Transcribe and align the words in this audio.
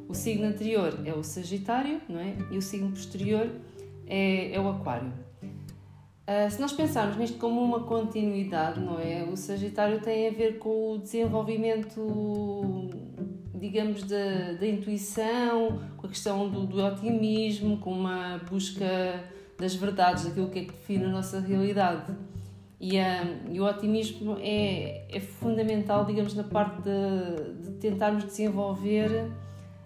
O 0.07 0.13
signo 0.13 0.47
anterior 0.47 1.01
é 1.07 1.15
o 1.15 1.23
Sagitário, 1.23 2.03
não 2.07 2.21
é? 2.21 2.37
E 2.51 2.59
o 2.59 2.63
signo 2.63 2.91
posterior 2.91 3.49
é, 4.07 4.53
é 4.53 4.61
o 4.61 4.69
Aquário. 4.69 5.30
Uh, 6.31 6.49
se 6.49 6.61
nós 6.61 6.73
pensarmos 6.73 7.17
nisto 7.17 7.39
como 7.39 7.61
uma 7.61 7.81
continuidade, 7.81 8.79
não 8.79 9.01
é? 9.01 9.25
O 9.25 9.37
Sagitário 9.37 10.01
tem 10.01 10.29
a 10.29 10.31
ver 10.31 10.61
com 10.61 10.93
o 10.93 10.99
desenvolvimento, 10.99 12.89
digamos, 13.53 14.05
da, 14.05 14.53
da 14.53 14.65
intuição, 14.65 15.81
com 15.97 16.07
a 16.07 16.09
questão 16.09 16.49
do, 16.49 16.69
do 16.69 16.87
otimismo, 16.87 17.79
com 17.79 17.91
uma 17.91 18.39
busca 18.49 19.25
das 19.59 19.75
verdades, 19.75 20.25
daquilo 20.25 20.49
que 20.51 20.61
é 20.61 20.65
que 20.67 20.71
define 20.71 21.07
a 21.07 21.09
nossa 21.09 21.41
realidade. 21.41 22.15
E, 22.79 22.97
uh, 22.97 23.03
e 23.51 23.61
o 23.61 23.65
otimismo 23.65 24.37
é, 24.39 25.07
é 25.11 25.19
fundamental, 25.19 26.05
digamos, 26.05 26.37
na 26.37 26.45
parte 26.45 26.81
de, 26.83 27.71
de 27.71 27.73
tentarmos 27.79 28.23
desenvolver, 28.23 29.33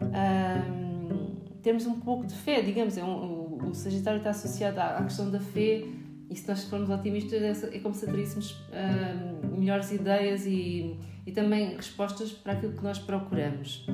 uh, 0.02 1.36
termos 1.62 1.86
um 1.86 1.98
pouco 2.00 2.26
de 2.26 2.34
fé, 2.34 2.60
digamos. 2.60 2.98
É 2.98 3.02
um, 3.02 3.14
o, 3.14 3.68
o 3.70 3.74
Sagitário 3.74 4.18
está 4.18 4.28
associado 4.28 4.78
à, 4.78 4.98
à 4.98 5.04
questão 5.04 5.30
da 5.30 5.40
fé 5.40 5.84
e 6.30 6.36
se 6.36 6.48
nós 6.48 6.64
formos 6.64 6.90
otimistas, 6.90 7.64
é, 7.64 7.78
como 7.78 7.94
se 7.94 8.04
atraíssemos 8.06 8.52
uh, 8.52 9.56
melhores 9.58 9.92
ideias 9.92 10.46
e, 10.46 10.96
e 11.26 11.32
também 11.32 11.76
respostas 11.76 12.32
para 12.32 12.54
aquilo 12.54 12.72
que 12.72 12.82
nós 12.82 12.98
procuramos. 12.98 13.86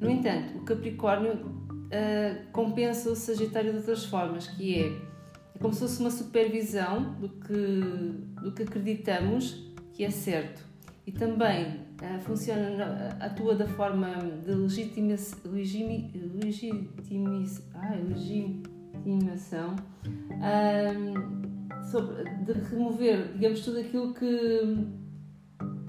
No 0.00 0.10
entanto, 0.10 0.58
o 0.58 0.62
Capricórnio 0.62 1.34
uh, 1.34 2.50
compensa 2.52 3.10
o 3.10 3.16
Sagitário 3.16 3.70
de 3.72 3.78
outras 3.78 4.04
formas, 4.04 4.46
que 4.48 4.80
é, 4.80 4.88
é 5.54 5.58
como 5.60 5.72
se 5.72 5.80
fosse 5.80 6.00
uma 6.00 6.10
supervisão 6.10 7.14
do 7.14 7.28
que, 7.28 8.42
do 8.42 8.52
que 8.52 8.62
acreditamos 8.62 9.72
que 9.92 10.04
é 10.04 10.10
certo. 10.10 10.64
E 11.06 11.12
também 11.12 11.66
uh, 12.02 12.20
funciona, 12.22 13.16
atua 13.20 13.54
da 13.54 13.68
forma 13.68 14.08
de 14.44 14.52
legitima, 14.52 15.14
legimi, 15.44 16.10
legitimis, 16.42 17.62
ah, 17.74 17.94
legitimação 18.08 19.76
sobre, 21.90 22.24
de 22.24 22.52
remover, 22.52 23.32
digamos, 23.32 23.60
tudo 23.64 23.78
aquilo 23.78 24.14
que, 24.14 24.86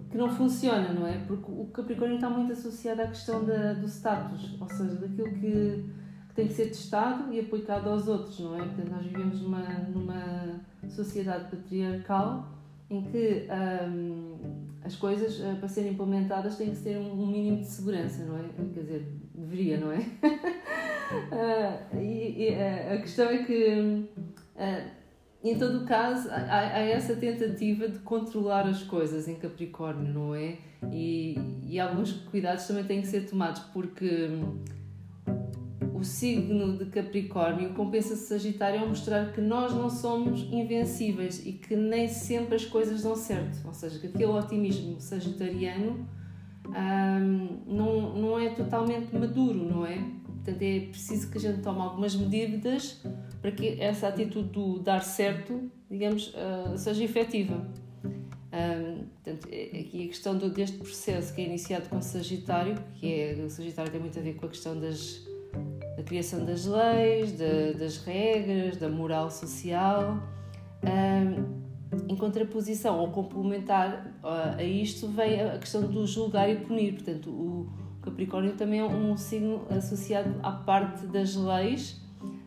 que 0.09 0.17
não 0.17 0.29
funciona, 0.29 0.94
não 0.94 1.07
é? 1.07 1.17
Porque 1.25 1.51
o 1.51 1.66
Capricórnio 1.66 2.16
está 2.16 2.29
muito 2.29 2.53
associado 2.53 3.01
à 3.01 3.07
questão 3.07 3.44
da, 3.45 3.73
do 3.73 3.88
status, 3.88 4.57
ou 4.59 4.69
seja, 4.69 4.95
daquilo 4.95 5.31
que, 5.33 5.85
que 6.28 6.35
tem 6.35 6.47
que 6.47 6.53
ser 6.53 6.67
testado 6.67 7.33
e 7.33 7.39
aplicado 7.39 7.89
aos 7.89 8.07
outros, 8.07 8.39
não 8.39 8.56
é? 8.56 8.59
Portanto, 8.59 8.91
nós 8.91 9.06
vivemos 9.06 9.41
numa, 9.41 9.63
numa 9.89 10.61
sociedade 10.89 11.50
patriarcal 11.50 12.56
em 12.89 13.03
que 13.03 13.47
hum, 13.89 14.35
as 14.83 14.95
coisas 14.95 15.39
uh, 15.39 15.56
para 15.57 15.67
serem 15.67 15.94
implementadas 15.94 16.57
têm 16.57 16.72
que 16.72 16.81
ter 16.81 16.97
um, 16.97 17.27
mínimo 17.27 17.57
de 17.57 17.66
segurança, 17.66 18.23
não 18.23 18.38
é? 18.38 18.44
Quer 18.73 18.81
dizer, 18.81 19.07
deveria, 19.33 19.77
não 19.79 19.91
é? 19.91 19.97
uh, 21.31 21.97
e, 22.00 22.44
e 22.44 22.50
uh, 22.51 22.94
a 22.94 22.97
questão 22.97 23.29
é 23.29 23.44
que 23.44 24.07
em 25.51 25.57
todo 25.59 25.85
caso, 25.85 26.28
há, 26.29 26.59
há, 26.59 26.79
essa 26.79 27.16
tentativa 27.16 27.88
de 27.88 28.00
controlar 28.00 28.67
as 28.67 28.81
coisas 28.83 29.28
em 29.28 29.35
Capricórnio, 29.35 30.11
não 30.11 30.33
é? 30.33 30.57
E, 30.91 31.38
e 31.63 31.79
alguns 31.79 32.11
cuidados 32.11 32.66
também 32.66 32.83
têm 32.83 33.01
que 33.01 33.07
ser 33.07 33.29
tomados, 33.29 33.61
porque 33.73 34.29
o 35.94 36.03
signo 36.03 36.78
de 36.78 36.85
Capricórnio 36.85 37.73
compensa-se 37.73 38.28
Sagitário 38.28 38.81
ao 38.81 38.88
mostrar 38.88 39.33
que 39.33 39.41
nós 39.41 39.73
não 39.73 39.89
somos 39.89 40.41
invencíveis 40.51 41.45
e 41.45 41.53
que 41.53 41.75
nem 41.75 42.07
sempre 42.07 42.56
as 42.56 42.66
coisas 42.66 43.03
dão 43.03 43.16
certo. 43.16 43.66
Ou 43.66 43.73
seja, 43.73 44.00
que 44.00 44.07
aquele 44.07 44.25
otimismo 44.25 45.00
sagitariano 45.00 46.07
hum, 46.67 47.59
não, 47.67 48.16
não 48.16 48.39
é 48.39 48.50
totalmente 48.50 49.16
maduro, 49.16 49.63
não 49.63 49.85
é? 49.85 49.97
Portanto, 50.25 50.62
é 50.62 50.79
preciso 50.81 51.31
que 51.31 51.38
a 51.38 51.41
gente 51.41 51.62
tome 51.62 51.79
algumas 51.79 52.16
medidas 52.16 53.01
para 53.45 53.51
que 53.51 53.79
essa 53.79 54.07
atitude 54.07 54.50
do 54.50 54.79
dar 54.79 55.03
certo, 55.03 55.69
digamos, 55.88 56.29
uh, 56.29 56.75
seja 56.75 57.03
efetiva. 57.03 57.63
Um, 58.03 59.03
portanto, 59.23 59.47
é, 59.51 59.81
aqui 59.81 60.06
a 60.06 60.07
questão 60.07 60.35
do, 60.35 60.50
deste 60.50 60.78
processo 60.79 61.31
que 61.31 61.41
é 61.41 61.45
iniciado 61.45 61.88
com 61.88 61.97
o 61.97 62.01
Sagitário, 62.01 62.73
que 62.95 63.06
é, 63.06 63.33
o 63.33 63.47
Sagitário 63.47 63.91
tem 63.91 64.01
muito 64.01 64.17
a 64.17 64.22
ver 64.23 64.33
com 64.33 64.47
a 64.47 64.50
questão 64.50 64.79
das, 64.79 65.28
da 65.95 66.01
criação 66.01 66.44
das 66.44 66.66
leis, 66.66 67.33
da, 67.33 67.73
das 67.78 67.97
regras, 67.97 68.78
da 68.78 68.89
moral 68.89 69.29
social. 69.29 70.17
Um, 70.83 72.09
em 72.09 72.16
contraposição 72.16 72.97
ou 72.97 73.12
complementar 73.12 74.17
uh, 74.23 74.57
a 74.57 74.63
isto 74.63 75.07
vem 75.07 75.39
a 75.39 75.59
questão 75.59 75.83
do 75.83 76.07
julgar 76.07 76.50
e 76.50 76.56
punir. 76.56 76.95
Portanto, 76.95 77.29
o 77.29 77.69
Capricórnio 78.01 78.53
também 78.53 78.79
é 78.79 78.83
um 78.83 79.16
signo 79.16 79.67
associado 79.69 80.33
à 80.41 80.51
parte 80.51 81.06
das 81.06 81.35
leis 81.35 82.03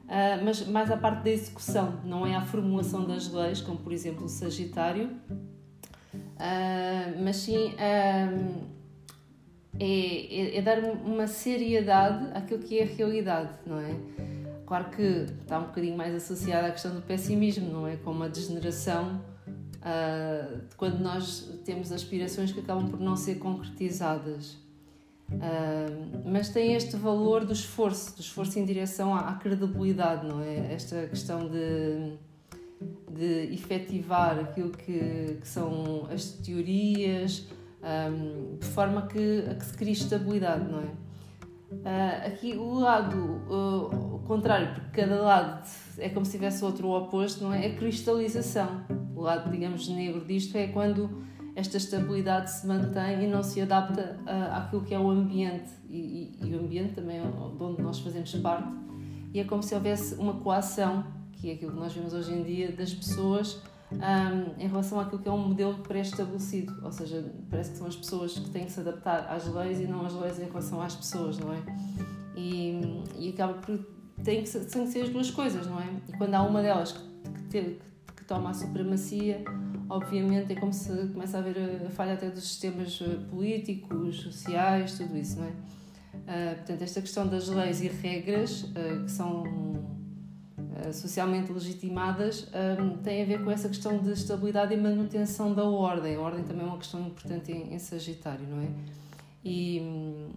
Uh, 0.08 0.42
mas 0.42 0.66
mais 0.66 0.90
a 0.90 0.96
parte 0.96 1.24
da 1.24 1.30
execução, 1.30 2.00
não 2.02 2.26
é 2.26 2.34
a 2.34 2.40
formulação 2.40 3.04
das 3.04 3.30
leis, 3.30 3.60
como 3.60 3.78
por 3.78 3.92
exemplo 3.92 4.24
o 4.24 4.28
Sagitário, 4.28 5.10
uh, 6.14 7.22
mas 7.22 7.36
sim 7.36 7.74
uh, 7.74 8.68
é, 9.78 9.84
é, 9.84 10.56
é, 10.56 10.62
dar 10.62 10.78
uma 10.78 11.26
seriedade 11.26 12.30
àquilo 12.34 12.58
que 12.62 12.78
é 12.78 12.84
a 12.84 12.86
realidade, 12.86 13.50
não 13.66 13.78
é? 13.78 13.94
Claro 14.64 14.88
que 14.88 15.02
está 15.42 15.58
um 15.58 15.64
bocadinho 15.64 15.96
mais 15.96 16.14
associada 16.14 16.68
à 16.68 16.70
questão 16.70 16.94
do 16.94 17.02
pessimismo, 17.02 17.70
não 17.70 17.86
é? 17.86 17.96
Com 17.96 18.12
uma 18.12 18.30
degeneração 18.30 19.22
de 20.68 20.74
quando 20.76 20.98
nós 20.98 21.60
temos 21.64 21.92
aspirações 21.92 22.52
que 22.52 22.60
acabam 22.60 22.88
por 22.88 23.00
não 23.00 23.16
ser 23.16 23.36
concretizadas. 23.36 24.58
Uh, 25.30 26.22
mas 26.24 26.48
tem 26.48 26.74
este 26.74 26.96
valor 26.96 27.44
do 27.44 27.52
esforço, 27.52 28.16
do 28.16 28.22
esforço 28.22 28.58
em 28.58 28.64
direção 28.64 29.14
à, 29.14 29.28
à 29.28 29.34
credibilidade, 29.34 30.26
não 30.26 30.40
é? 30.40 30.72
Esta 30.72 31.06
questão 31.06 31.48
de, 31.48 32.14
de 33.10 33.52
efetivar 33.52 34.38
aquilo 34.38 34.70
que, 34.70 35.36
que 35.40 35.46
são 35.46 36.08
as 36.10 36.30
teorias, 36.30 37.46
um, 37.82 38.56
de 38.56 38.66
forma 38.68 39.02
que, 39.06 39.44
a 39.50 39.54
que 39.54 39.64
se 39.64 39.74
crie 39.74 39.92
estabilidade, 39.92 40.70
não 40.70 40.80
é? 40.80 41.08
Uh, 41.70 42.26
aqui 42.26 42.56
o 42.56 42.72
lado 42.78 43.42
uh, 43.50 44.14
o 44.14 44.18
contrário, 44.20 44.72
porque 44.74 45.02
cada 45.02 45.20
lado 45.20 45.68
é 45.98 46.08
como 46.08 46.24
se 46.24 46.32
tivesse 46.32 46.64
outro 46.64 46.88
oposto, 46.88 47.44
não 47.44 47.52
é? 47.52 47.66
É 47.66 47.72
a 47.72 47.76
cristalização. 47.76 48.82
O 49.14 49.20
lado, 49.20 49.50
digamos, 49.50 49.88
negro 49.88 50.24
disto 50.24 50.56
é 50.56 50.68
quando 50.68 51.22
esta 51.58 51.76
estabilidade 51.76 52.52
se 52.52 52.64
mantém 52.68 53.24
e 53.24 53.26
não 53.26 53.42
se 53.42 53.60
adapta 53.60 54.16
uh, 54.20 54.56
àquilo 54.56 54.82
que 54.82 54.94
é 54.94 54.98
o 54.98 55.10
ambiente 55.10 55.70
e, 55.90 56.36
e, 56.40 56.46
e, 56.46 56.54
o 56.54 56.60
ambiente 56.60 56.94
também 56.94 57.18
é 57.18 57.22
de 57.22 57.62
onde 57.62 57.82
nós 57.82 57.98
fazemos 57.98 58.32
parte 58.36 58.68
e 59.34 59.40
é 59.40 59.44
como 59.44 59.60
se 59.60 59.74
houvesse 59.74 60.14
uma 60.14 60.34
coação 60.34 61.04
que 61.32 61.50
é 61.50 61.54
aquilo 61.54 61.72
que 61.72 61.80
nós 61.80 61.92
vemos 61.92 62.14
hoje 62.14 62.32
em 62.32 62.44
dia 62.44 62.70
das 62.70 62.94
pessoas 62.94 63.60
um, 63.90 64.62
em 64.62 64.68
relação 64.68 65.00
àquilo 65.00 65.20
que 65.20 65.28
é 65.28 65.32
um 65.32 65.48
modelo 65.48 65.78
pré-estabelecido 65.78 66.78
ou 66.80 66.92
seja, 66.92 67.24
parece 67.50 67.72
que 67.72 67.78
são 67.78 67.88
as 67.88 67.96
pessoas 67.96 68.38
que 68.38 68.50
têm 68.50 68.64
que 68.64 68.70
se 68.70 68.78
adaptar 68.78 69.26
às 69.28 69.52
leis 69.52 69.80
e 69.80 69.86
não 69.88 70.06
as 70.06 70.14
leis 70.14 70.38
em 70.38 70.44
relação 70.44 70.80
às 70.80 70.94
pessoas, 70.94 71.38
não 71.38 71.52
é? 71.52 71.58
E, 72.36 73.02
e 73.18 73.30
acaba 73.30 73.54
por. 73.54 73.78
Tem 74.22 74.44
que, 74.44 74.50
tem 74.50 74.84
que 74.84 74.92
ser 74.92 75.02
as 75.02 75.08
duas 75.08 75.30
coisas, 75.30 75.66
não 75.66 75.80
é? 75.80 75.88
E 76.08 76.12
quando 76.16 76.34
há 76.34 76.42
uma 76.42 76.62
delas 76.62 76.92
que, 76.92 77.00
que, 77.50 77.78
que 78.16 78.24
toma 78.24 78.50
a 78.50 78.54
supremacia, 78.54 79.42
obviamente 79.88 80.52
é 80.52 80.56
como 80.56 80.72
se 80.72 80.90
começa 81.08 81.38
a 81.38 81.40
haver 81.40 81.86
a 81.86 81.90
falha 81.90 82.14
até 82.14 82.28
dos 82.30 82.46
sistemas 82.46 83.00
eh, 83.02 83.16
políticos, 83.30 84.22
sociais, 84.22 84.98
tudo 84.98 85.16
isso, 85.16 85.38
não 85.38 85.46
é? 85.46 85.52
Uh, 86.18 86.56
portanto, 86.56 86.82
esta 86.82 87.00
questão 87.00 87.26
das 87.26 87.48
leis 87.48 87.80
e 87.80 87.88
regras 87.88 88.62
uh, 88.64 89.04
que 89.04 89.10
são 89.10 89.42
uh, 89.42 90.92
socialmente 90.92 91.50
legitimadas 91.50 92.50
tem 93.02 93.22
a 93.22 93.26
ver 93.26 93.42
com 93.42 93.50
essa 93.50 93.68
questão 93.68 93.98
de 93.98 94.12
estabilidade 94.12 94.74
e 94.74 94.76
manutenção 94.76 95.54
da 95.54 95.64
ordem. 95.64 96.16
A 96.16 96.20
ordem 96.20 96.44
também 96.44 96.64
é 96.64 96.68
uma 96.68 96.78
questão 96.78 97.00
importante 97.06 97.52
em, 97.52 97.72
em 97.72 97.78
Sagitário, 97.78 98.46
não 98.46 98.60
é? 98.60 98.68
E, 99.44 100.28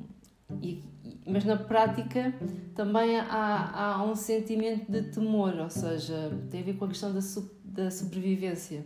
e, 0.62 0.84
mas 1.26 1.44
na 1.44 1.58
prática 1.58 2.34
também 2.76 3.20
há, 3.20 3.96
há 3.96 4.04
um 4.04 4.16
sentimento 4.16 4.90
de 4.90 5.04
temor, 5.04 5.56
ou 5.56 5.70
seja, 5.70 6.32
tem 6.50 6.62
a 6.62 6.64
ver 6.64 6.78
com 6.78 6.86
a 6.86 6.88
questão 6.88 7.12
da, 7.12 7.20
da 7.64 7.92
sobrevivência 7.92 8.86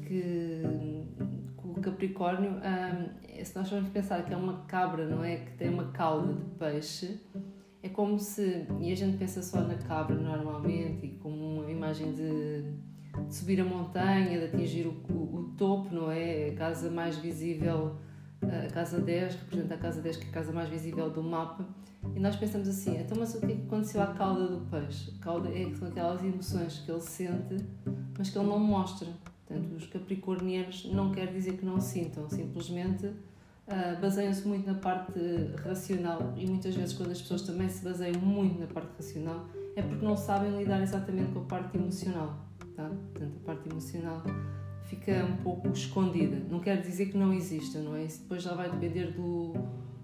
que, 0.00 0.62
que 1.58 1.66
o 1.66 1.80
Capricórnio, 1.80 2.52
se 3.44 3.56
nós 3.56 3.68
formos 3.68 3.90
pensar 3.90 4.24
que 4.24 4.32
é 4.32 4.36
uma 4.36 4.64
cabra, 4.66 5.06
não 5.06 5.22
é? 5.22 5.36
Que 5.36 5.52
tem 5.52 5.68
uma 5.68 5.90
cauda 5.92 6.32
de 6.32 6.44
peixe, 6.58 7.20
é 7.86 7.88
como 7.88 8.18
se. 8.18 8.66
E 8.80 8.92
a 8.92 8.96
gente 8.96 9.16
pensa 9.16 9.42
só 9.42 9.60
na 9.60 9.76
cabra 9.76 10.16
normalmente 10.16 11.06
e 11.06 11.10
como 11.18 11.60
uma 11.60 11.70
imagem 11.70 12.12
de, 12.12 12.62
de 13.26 13.34
subir 13.34 13.60
a 13.60 13.64
montanha, 13.64 14.38
de 14.38 14.44
atingir 14.46 14.86
o, 14.86 14.92
o, 15.12 15.36
o, 15.36 15.54
topo, 15.56 15.94
não 15.94 16.10
é? 16.10 16.50
A 16.50 16.54
casa 16.54 16.90
mais 16.90 17.16
visível, 17.16 17.96
a 18.42 18.70
casa 18.72 19.00
10, 19.00 19.36
representa 19.36 19.74
a 19.74 19.78
casa 19.78 20.00
10 20.02 20.16
que 20.16 20.26
é 20.26 20.28
a 20.28 20.32
casa 20.32 20.52
mais 20.52 20.68
visível 20.68 21.10
do 21.10 21.22
mapa. 21.22 21.66
E 22.14 22.20
nós 22.20 22.36
pensamos 22.36 22.68
assim, 22.68 22.98
então 22.98 23.16
mas 23.18 23.34
o 23.34 23.40
que 23.40 23.52
é 23.52 23.56
aconteceu 23.56 24.02
à 24.02 24.08
cauda 24.08 24.46
do 24.48 24.66
peixe? 24.66 25.12
A 25.18 25.22
cauda 25.22 25.48
é, 25.48 25.64
aquelas 25.64 26.22
emoções 26.22 26.78
que 26.78 26.90
ele 26.90 27.00
sente, 27.00 27.56
mas 28.16 28.30
que 28.30 28.38
ele 28.38 28.48
não 28.48 28.58
mostra. 28.58 29.08
Portanto, 29.46 29.76
os 29.76 29.86
capricornianos 29.86 30.86
não 30.92 31.12
quer 31.12 31.32
dizer 31.32 31.56
que 31.56 31.64
não 31.64 31.80
sintam, 31.80 32.28
simplesmente 32.28 33.06
uh, 33.06 34.00
baseiam-se 34.00 34.46
muito 34.46 34.66
na 34.66 34.74
parte 34.74 35.20
racional 35.64 36.34
e 36.36 36.46
muitas 36.46 36.74
vezes 36.74 36.94
quando 36.94 37.12
as 37.12 37.20
pessoas 37.20 37.42
também 37.42 37.68
se 37.68 37.84
baseiam 37.84 38.20
muito 38.20 38.58
na 38.58 38.66
parte 38.66 38.90
racional 38.96 39.46
é 39.76 39.82
porque 39.82 40.04
não 40.04 40.16
sabem 40.16 40.58
lidar 40.58 40.82
exatamente 40.82 41.32
com 41.32 41.40
a 41.40 41.44
parte 41.44 41.76
emocional. 41.76 42.36
Tá? 42.74 42.88
Portanto, 42.88 43.32
a 43.42 43.46
parte 43.46 43.68
emocional 43.68 44.22
fica 44.84 45.24
um 45.24 45.36
pouco 45.36 45.68
escondida. 45.68 46.42
Não 46.50 46.60
quer 46.60 46.80
dizer 46.80 47.06
que 47.06 47.16
não 47.16 47.32
exista, 47.32 47.78
não 47.80 47.94
é? 47.94 48.04
Isso 48.04 48.22
depois 48.22 48.42
já 48.42 48.54
vai 48.54 48.70
depender 48.70 49.12
do, 49.12 49.52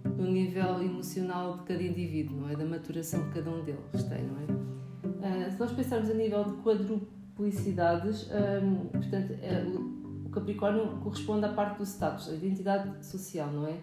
do 0.05 0.25
nível 0.25 0.83
emocional 0.83 1.59
de 1.59 1.63
cada 1.65 1.83
indivíduo, 1.83 2.41
não 2.43 2.49
é? 2.49 2.57
Da 2.57 2.65
maturação 2.65 3.25
que 3.29 3.41
cada 3.41 3.51
um 3.51 3.65
deles 3.65 4.05
tem, 4.09 4.25
não 4.25 4.37
é? 4.39 5.47
Uh, 5.47 5.51
se 5.51 5.59
nós 5.59 5.73
pensarmos 5.73 6.11
a 6.11 6.15
nível 6.15 6.45
de 6.45 6.53
quadrúpede 6.63 7.22
publicidades, 7.35 8.29
hum, 8.31 8.89
portanto, 8.93 9.33
é, 9.43 9.65
o 10.25 10.29
Capricórnio 10.31 10.99
corresponde 11.03 11.45
à 11.45 11.49
parte 11.51 11.79
do 11.79 11.85
status, 11.85 12.29
a 12.29 12.35
identidade 12.35 13.05
social, 13.05 13.51
não 13.51 13.67
é? 13.67 13.77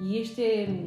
E 0.00 0.18
este 0.18 0.42
é, 0.42 0.86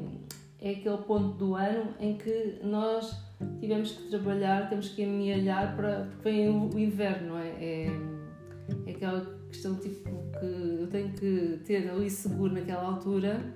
é 0.62 0.72
aquele 0.72 0.98
ponto 1.00 1.38
do 1.38 1.56
ano 1.56 1.94
em 2.00 2.18
que 2.18 2.60
nós 2.63 3.16
tivemos 3.60 3.92
que 3.92 4.10
trabalhar, 4.10 4.69
temos 4.69 4.90
que 4.90 5.04
amealhar 5.04 5.75
para, 5.75 6.06
porque 6.06 6.30
vem 6.30 6.50
o, 6.50 6.80
inverno, 6.80 7.30
não 7.30 7.38
é? 7.38 7.50
é? 7.50 7.88
É 8.88 8.92
aquela 8.92 9.25
questão 9.50 9.75
tipo 9.75 10.10
que 10.40 10.81
eu 10.81 10.88
tenho 10.88 11.13
que 11.13 11.60
ter 11.66 11.90
ali 11.90 12.10
seguro 12.10 12.54
naquela 12.54 12.84
altura, 12.84 13.54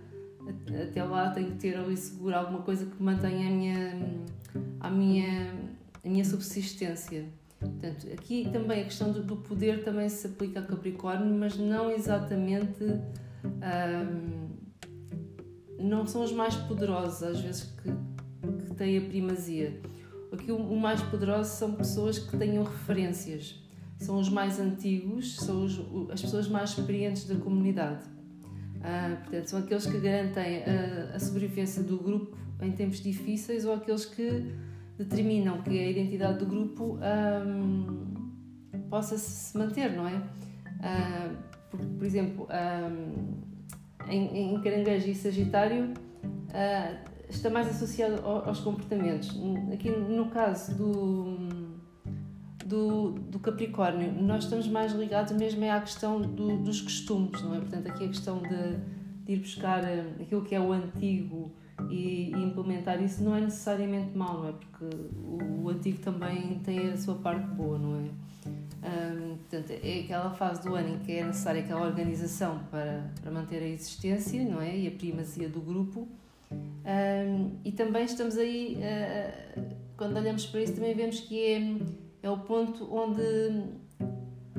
até 0.81 1.03
lá 1.03 1.31
tenho 1.31 1.51
que 1.51 1.57
ter 1.57 1.77
ali 1.77 1.95
seguro 1.97 2.35
alguma 2.35 2.61
coisa 2.61 2.85
que 2.85 3.01
mantenha 3.01 3.47
a 3.47 3.51
minha, 3.51 3.97
a 4.79 4.89
minha, 4.89 5.53
a 6.03 6.09
minha 6.09 6.25
subsistência. 6.25 7.25
Portanto, 7.59 8.07
aqui 8.13 8.49
também 8.51 8.81
a 8.81 8.83
questão 8.85 9.11
do, 9.11 9.35
poder 9.35 9.83
também 9.83 10.07
se 10.07 10.27
aplica 10.27 10.61
a 10.61 10.63
Capricórnio, 10.63 11.33
mas 11.37 11.57
não 11.57 11.91
exatamente. 11.91 12.85
não 15.77 16.05
são 16.07 16.23
os 16.23 16.31
mais 16.31 16.55
poderosos, 16.55 17.21
às 17.23 17.39
vezes, 17.41 17.63
que, 17.63 18.65
que 18.65 18.75
têm 18.75 18.97
a 18.97 19.01
primazia. 19.01 19.81
Aqui 20.31 20.51
o, 20.51 20.75
mais 20.75 21.01
poderoso 21.01 21.49
são 21.49 21.73
pessoas 21.73 22.17
que 22.17 22.37
tenham 22.37 22.63
referências, 22.63 23.61
são 23.97 24.19
os 24.19 24.29
mais 24.29 24.59
antigos, 24.59 25.35
são 25.35 25.65
os, 25.65 25.79
as 26.11 26.21
pessoas 26.21 26.47
mais 26.47 26.69
experientes 26.69 27.25
da 27.25 27.35
comunidade. 27.35 28.05
Ah, 28.81 29.17
portanto, 29.21 29.47
são 29.47 29.59
aqueles 29.59 29.85
que 29.85 29.99
garantem 29.99 30.63
a, 30.63 31.15
a 31.15 31.19
sobrevivência 31.19 31.83
do 31.83 31.97
grupo 31.97 32.37
em 32.61 32.71
tempos 32.71 33.01
difíceis 33.01 33.65
ou 33.65 33.73
aqueles 33.73 34.05
que 34.05 34.53
determinam 34.99 35.61
que 35.61 35.79
a 35.79 35.89
identidade 35.89 36.39
do 36.39 36.45
grupo 36.45 36.99
um, 37.47 38.29
possa 38.89 39.17
se 39.17 39.57
manter, 39.57 39.95
não 39.95 40.07
é? 40.07 40.15
Uh, 40.15 41.37
por, 41.71 41.79
por, 41.79 42.05
exemplo, 42.05 42.47
um, 42.51 44.09
em, 44.09 44.53
em 44.53 44.61
Caranguejo 44.61 45.09
e 45.09 45.15
Sagitário 45.15 45.93
uh, 45.93 47.09
está 47.29 47.49
mais 47.49 47.69
associado 47.69 48.25
aos 48.25 48.59
comportamentos. 48.59 49.29
Aqui 49.73 49.89
no 49.89 50.29
caso 50.29 50.75
do, 50.75 51.37
do, 52.65 53.11
do, 53.11 53.39
Capricórnio, 53.39 54.11
nós 54.21 54.43
estamos 54.43 54.67
mais 54.67 54.91
ligados 54.91 55.31
mesmo 55.31 55.63
à 55.71 55.79
questão 55.79 56.19
do, 56.19 56.57
dos 56.57 56.81
costumes, 56.81 57.41
não 57.41 57.55
é? 57.55 57.59
Portanto, 57.59 57.87
aqui 57.87 58.03
a 58.03 58.07
questão 58.09 58.41
de, 58.41 58.77
de 59.25 59.33
ir 59.33 59.39
buscar 59.39 59.81
hum, 59.83 60.21
aquilo 60.21 60.41
que 60.43 60.53
é 60.53 60.59
o 60.59 60.73
antigo 60.73 61.53
e, 61.89 62.31
e, 62.31 62.43
implementar 62.43 63.01
isso 63.01 63.23
não 63.23 63.35
é 63.35 63.41
necessariamente 63.41 64.17
mau, 64.17 64.39
não 64.39 64.49
é? 64.49 64.51
Porque 64.53 64.85
o, 64.85 65.63
o, 65.63 65.69
antigo 65.69 65.99
também 65.99 66.59
tem 66.63 66.91
a 66.91 66.97
sua 66.97 67.15
parte 67.15 67.47
boa, 67.47 67.77
não 67.77 67.95
é? 67.95 68.09
Um, 68.81 69.37
portanto, 69.37 69.71
é 69.71 69.99
aquela 69.99 70.31
fase 70.31 70.63
do 70.63 70.73
ano 70.75 70.95
em 70.95 70.99
que 70.99 71.11
é 71.11 71.25
necessária 71.25 71.61
aquela 71.61 71.85
organização 71.85 72.59
para, 72.71 73.11
para 73.21 73.31
manter 73.31 73.61
a 73.61 73.67
existência, 73.67 74.43
não 74.43 74.61
é? 74.61 74.77
E 74.77 74.87
a 74.87 74.91
primazia 74.91 75.49
do 75.49 75.59
grupo. 75.59 76.07
Um, 76.51 77.51
e 77.63 77.71
também 77.71 78.05
estamos 78.05 78.37
aí, 78.37 78.77
uh, 78.77 79.61
quando 79.97 80.17
olhamos 80.17 80.45
para 80.45 80.61
isso, 80.61 80.73
também 80.73 80.95
vemos 80.95 81.19
que 81.19 81.39
é, 81.39 81.77
é 82.23 82.29
o 82.29 82.37
ponto 82.37 82.91
onde 82.93 83.21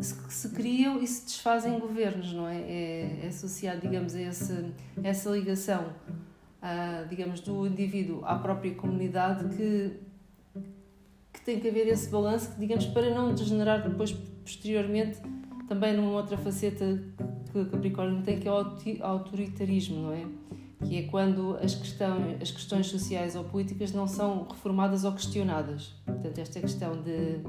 se, 0.01 0.15
se 0.29 0.49
criam 0.51 1.01
e 1.03 1.07
se 1.07 1.25
desfazem 1.25 1.79
governos, 1.79 2.33
não 2.33 2.47
é? 2.47 2.61
É, 2.61 3.21
é 3.25 3.27
associado, 3.29 3.81
digamos, 3.81 4.15
a 4.15 4.21
essa 5.03 5.31
ligação 5.31 5.93
uh, 6.63 7.09
digamos, 7.09 7.41
do 7.41 7.67
indivíduo 7.67 8.25
à 8.25 8.37
própria 8.37 8.75
comunidade 8.75 9.57
que, 9.57 10.01
que 11.33 11.41
tem 11.43 11.61
que 11.61 11.69
haver 11.69 11.89
esse 11.89 12.09
balanço, 12.11 12.55
digamos, 12.59 12.87
para 12.87 13.15
não 13.15 13.35
degenerar 13.35 13.89
depois, 13.89 14.13
posteriormente, 14.13 15.19
também 15.69 15.97
numa 15.97 16.13
outra 16.13 16.37
faceta 16.37 17.03
que 17.53 17.65
Capricórnio 17.67 18.23
tem, 18.23 18.39
que 18.39 18.49
é 18.49 18.53
o 18.53 18.67
autoritarismo, 19.03 20.03
não 20.03 20.13
é? 20.13 20.27
Que 20.85 20.99
é 20.99 21.03
quando 21.03 21.57
as, 21.63 21.75
questão, 21.75 22.37
as 22.41 22.51
questões 22.51 22.87
sociais 22.87 23.37
ou 23.37 23.45
políticas 23.45 23.93
não 23.93 24.07
são 24.07 24.47
reformadas 24.49 25.05
ou 25.05 25.13
questionadas. 25.13 25.95
Portanto, 26.05 26.39
esta 26.39 26.61
questão 26.61 27.03
de 27.03 27.41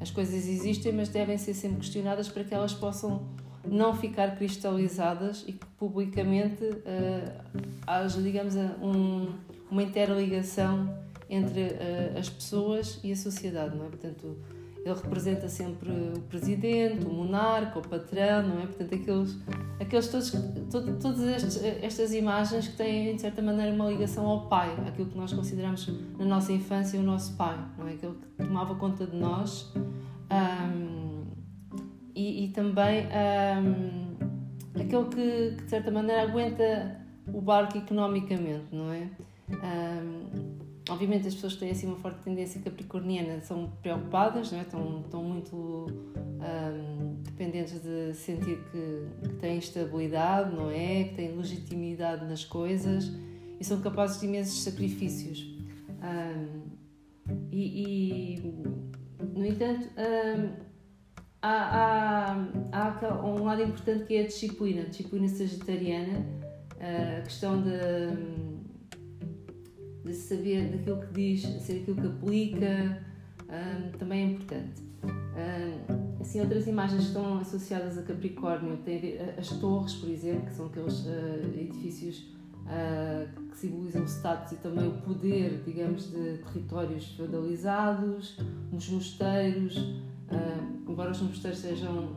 as 0.00 0.10
coisas 0.10 0.34
existem, 0.34 0.92
mas 0.92 1.08
devem 1.08 1.38
ser 1.38 1.54
sempre 1.54 1.78
questionadas 1.78 2.28
para 2.28 2.42
que 2.42 2.52
elas 2.52 2.74
possam 2.74 3.28
não 3.64 3.94
ficar 3.94 4.36
cristalizadas 4.36 5.44
e 5.46 5.52
que 5.52 5.66
publicamente 5.78 6.64
uh, 6.64 7.62
haja, 7.86 8.20
digamos, 8.20 8.54
um, 8.56 9.28
uma 9.70 9.82
interligação 9.82 10.94
entre 11.28 11.62
uh, 11.62 12.18
as 12.18 12.28
pessoas 12.28 13.00
e 13.02 13.12
a 13.12 13.16
sociedade, 13.16 13.76
não 13.76 13.86
é? 13.86 13.88
Portanto, 13.88 14.36
ele 14.84 14.94
representa 14.94 15.48
sempre 15.48 15.90
o 15.90 16.20
presidente, 16.22 17.06
o 17.06 17.12
monarca, 17.12 17.78
o 17.78 17.82
patrão, 17.82 18.42
não 18.48 18.60
é? 18.60 18.66
Portanto, 18.66 18.94
aqueles, 18.94 19.38
aqueles 19.80 20.08
todos, 20.08 20.30
todo, 20.70 20.98
todas 20.98 21.20
estes, 21.20 21.64
estas 21.82 22.12
imagens 22.12 22.66
que 22.66 22.76
têm, 22.76 23.14
de 23.14 23.20
certa 23.20 23.40
maneira, 23.40 23.72
uma 23.72 23.88
ligação 23.88 24.26
ao 24.26 24.48
pai, 24.48 24.74
aquilo 24.86 25.08
que 25.08 25.16
nós 25.16 25.32
consideramos 25.32 25.88
na 26.18 26.24
nossa 26.24 26.52
infância 26.52 26.98
o 26.98 27.02
nosso 27.02 27.36
pai, 27.36 27.56
não 27.78 27.86
é? 27.86 27.92
Aquele 27.92 28.14
que 28.14 28.44
tomava 28.44 28.74
conta 28.74 29.06
de 29.06 29.16
nós. 29.16 29.72
Um, 30.30 31.21
e, 32.14 32.44
e 32.44 32.48
também 32.48 33.06
um, 33.06 34.16
aquele 34.74 35.04
que, 35.04 35.56
que, 35.56 35.64
de 35.64 35.70
certa 35.70 35.90
maneira 35.90 36.22
aguenta 36.22 37.00
o 37.32 37.40
barco 37.40 37.78
economicamente, 37.78 38.66
não 38.72 38.92
é? 38.92 39.08
Um, 39.50 40.58
obviamente 40.88 41.28
as 41.28 41.34
pessoas 41.34 41.54
que 41.54 41.60
têm 41.60 41.70
assim 41.70 41.86
uma 41.86 41.96
forte 41.96 42.22
tendência 42.22 42.60
capricorniana 42.60 43.40
são 43.40 43.70
preocupadas, 43.82 44.50
não 44.50 44.58
é? 44.58 44.62
estão, 44.62 45.00
estão 45.00 45.22
muito 45.22 45.56
um, 45.56 47.22
dependentes 47.22 47.80
de 47.82 48.14
sentir 48.14 48.58
que, 48.70 49.28
que, 49.28 49.34
têm 49.36 49.58
estabilidade, 49.58 50.54
não 50.54 50.70
é? 50.70 51.04
Que 51.04 51.14
têm 51.14 51.36
legitimidade 51.36 52.24
nas 52.26 52.44
coisas 52.44 53.10
e 53.60 53.64
são 53.64 53.80
capazes 53.80 54.20
de 54.20 54.26
imensos 54.26 54.62
sacrifícios. 54.62 55.56
Um, 56.02 56.62
e, 57.52 58.36
e, 58.36 58.54
no 59.34 59.46
entanto, 59.46 59.88
um, 59.96 60.71
há, 61.42 62.36
há, 62.72 62.98
há 63.10 63.26
um 63.26 63.44
lado 63.44 63.62
importante 63.62 64.04
que 64.04 64.14
é 64.14 64.22
a 64.22 64.26
disciplina, 64.26 64.82
a 64.82 64.84
disciplina 64.84 65.28
sagitariana, 65.28 66.24
a 66.80 67.22
questão 67.22 67.62
de, 67.62 67.70
de 70.04 70.14
saber 70.14 70.70
daquilo 70.70 71.00
que 71.00 71.12
diz, 71.12 71.42
ser 71.62 71.82
aquilo 71.82 72.00
que 72.00 72.06
aplica, 72.06 73.04
um, 73.48 73.98
também 73.98 74.22
é 74.22 74.30
importante. 74.32 74.82
Um, 75.04 76.20
assim, 76.20 76.40
outras 76.40 76.66
imagens 76.66 77.02
que 77.02 77.08
estão 77.08 77.38
associadas 77.38 77.98
a 77.98 78.02
Capricórnio 78.02 78.76
têm 78.78 79.18
as 79.36 79.48
torres, 79.48 79.94
por 79.94 80.08
exemplo, 80.08 80.46
que 80.46 80.52
são 80.52 80.66
aqueles 80.66 81.00
uh, 81.06 81.58
edifícios 81.58 82.32
que 83.50 83.58
simbolizam 83.58 84.02
o 84.02 84.06
status 84.06 84.52
e 84.52 84.56
também 84.56 84.88
o 84.88 84.92
poder, 85.02 85.62
digamos, 85.64 86.10
de 86.10 86.38
territórios 86.38 87.08
feudalizados, 87.16 88.38
os 88.72 88.88
mosteiros, 88.88 89.74
uh, 90.32 90.90
embora 90.90 91.10
os 91.10 91.20
mosteiros 91.20 91.60
sejam, 91.60 92.16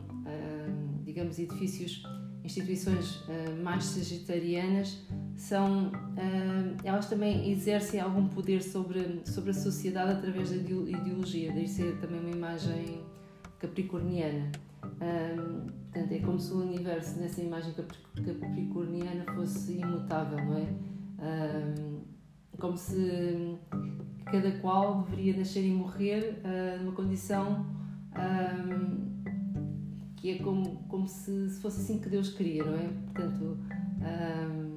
digamos, 1.04 1.38
edifícios 1.38 2.02
instituições 2.46 3.16
uh, 3.22 3.62
mais 3.62 3.84
sagitarianas 3.84 5.04
são 5.34 5.88
uh, 5.88 6.76
elas 6.84 7.08
também 7.08 7.50
exercem 7.50 8.00
algum 8.00 8.28
poder 8.28 8.62
sobre 8.62 9.20
sobre 9.24 9.50
a 9.50 9.54
sociedade 9.54 10.12
através 10.12 10.50
da 10.50 10.56
ideologia. 10.56 11.52
Daí 11.52 11.66
ser 11.66 11.98
também 11.98 12.20
uma 12.20 12.30
imagem 12.30 13.04
capricorniana. 13.58 14.50
Uh, 14.84 15.72
portanto 15.90 16.12
é 16.12 16.18
como 16.20 16.38
se 16.38 16.52
o 16.52 16.60
universo 16.60 17.18
nessa 17.18 17.42
imagem 17.42 17.74
capricorniana 17.74 19.24
fosse 19.34 19.78
imutável 19.78 20.38
não 20.44 20.56
é? 20.56 20.68
Como 22.58 22.76
se 22.76 23.58
cada 24.26 24.52
qual 24.60 25.02
deveria 25.02 25.36
nascer 25.36 25.64
e 25.64 25.70
morrer 25.70 26.40
numa 26.80 26.92
condição 26.92 27.66
que 30.16 30.30
é 30.32 30.38
como, 30.38 30.76
como 30.88 31.06
se, 31.06 31.50
se 31.50 31.60
fosse 31.60 31.80
assim 31.80 31.98
que 32.00 32.08
Deus 32.08 32.30
queria, 32.30 32.64
não 32.64 32.74
é? 32.74 32.88
Portanto, 33.12 33.58
um, 34.00 34.76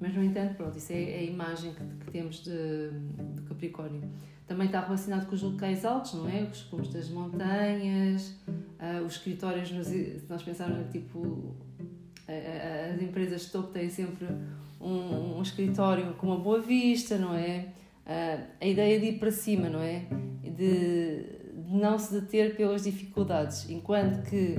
mas 0.00 0.14
no 0.14 0.24
entanto, 0.24 0.54
pronto, 0.54 0.76
isso 0.78 0.92
é, 0.92 1.02
é 1.02 1.18
a 1.18 1.22
imagem 1.22 1.72
que, 1.74 2.04
que 2.04 2.10
temos 2.10 2.42
de, 2.42 2.90
de, 3.34 3.42
Capricórnio. 3.42 4.02
Também 4.46 4.66
está 4.66 4.80
relacionado 4.80 5.26
com 5.26 5.34
os 5.34 5.42
locais 5.42 5.84
altos, 5.84 6.14
não 6.14 6.28
é? 6.28 6.42
Os 6.42 6.62
cumes 6.62 6.88
das 6.88 7.08
montanhas, 7.10 8.34
uh, 8.48 9.04
os 9.06 9.12
escritórios, 9.12 9.70
nos, 9.70 9.86
se 9.86 10.24
nós 10.28 10.42
pensarmos, 10.42 10.90
tipo, 10.90 11.54
as 12.94 13.00
empresas 13.02 13.42
de 13.42 13.50
topo 13.50 13.68
têm 13.68 13.88
sempre 13.88 14.26
um, 14.80 15.38
um, 15.38 15.42
escritório 15.42 16.14
com 16.14 16.28
uma 16.28 16.38
boa 16.38 16.60
vista, 16.60 17.18
não 17.18 17.34
é? 17.34 17.68
Uh, 18.06 18.46
a 18.60 18.66
ideia 18.66 18.98
de 18.98 19.06
ir 19.06 19.18
para 19.18 19.30
cima, 19.30 19.68
não 19.68 19.80
é? 19.80 20.06
De, 20.42 21.39
de 21.66 21.76
não 21.76 21.98
se 21.98 22.20
deter 22.20 22.56
pelas 22.56 22.84
dificuldades, 22.84 23.68
enquanto 23.68 24.28
que 24.28 24.58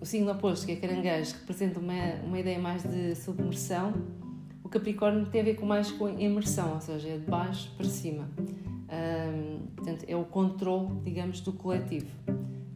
o 0.00 0.06
signo 0.06 0.30
oposto, 0.30 0.66
que 0.66 0.72
é 0.72 0.76
caranguejo, 0.76 1.34
representa 1.34 1.80
uma, 1.80 2.14
uma 2.24 2.38
ideia 2.38 2.58
mais 2.58 2.82
de 2.82 3.14
submersão. 3.16 3.92
O 4.62 4.68
Capricórnio 4.68 5.26
tem 5.26 5.40
a 5.40 5.44
ver 5.44 5.54
com 5.54 5.66
mais 5.66 5.90
com 5.90 6.08
imersão, 6.08 6.74
ou 6.74 6.80
seja, 6.80 7.08
é 7.08 7.18
de 7.18 7.26
baixo 7.26 7.72
para 7.76 7.86
cima. 7.86 8.28
Um, 8.38 9.66
portanto, 9.74 10.04
é 10.06 10.16
o 10.16 10.24
controle, 10.24 11.00
digamos, 11.04 11.40
do 11.40 11.52
coletivo. 11.52 12.10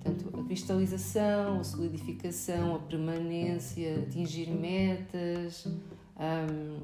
Portanto, 0.00 0.40
a 0.40 0.44
cristalização, 0.44 1.60
a 1.60 1.64
solidificação, 1.64 2.74
a 2.74 2.78
permanência, 2.80 4.00
atingir 4.00 4.50
metas, 4.50 5.66
um, 6.18 6.80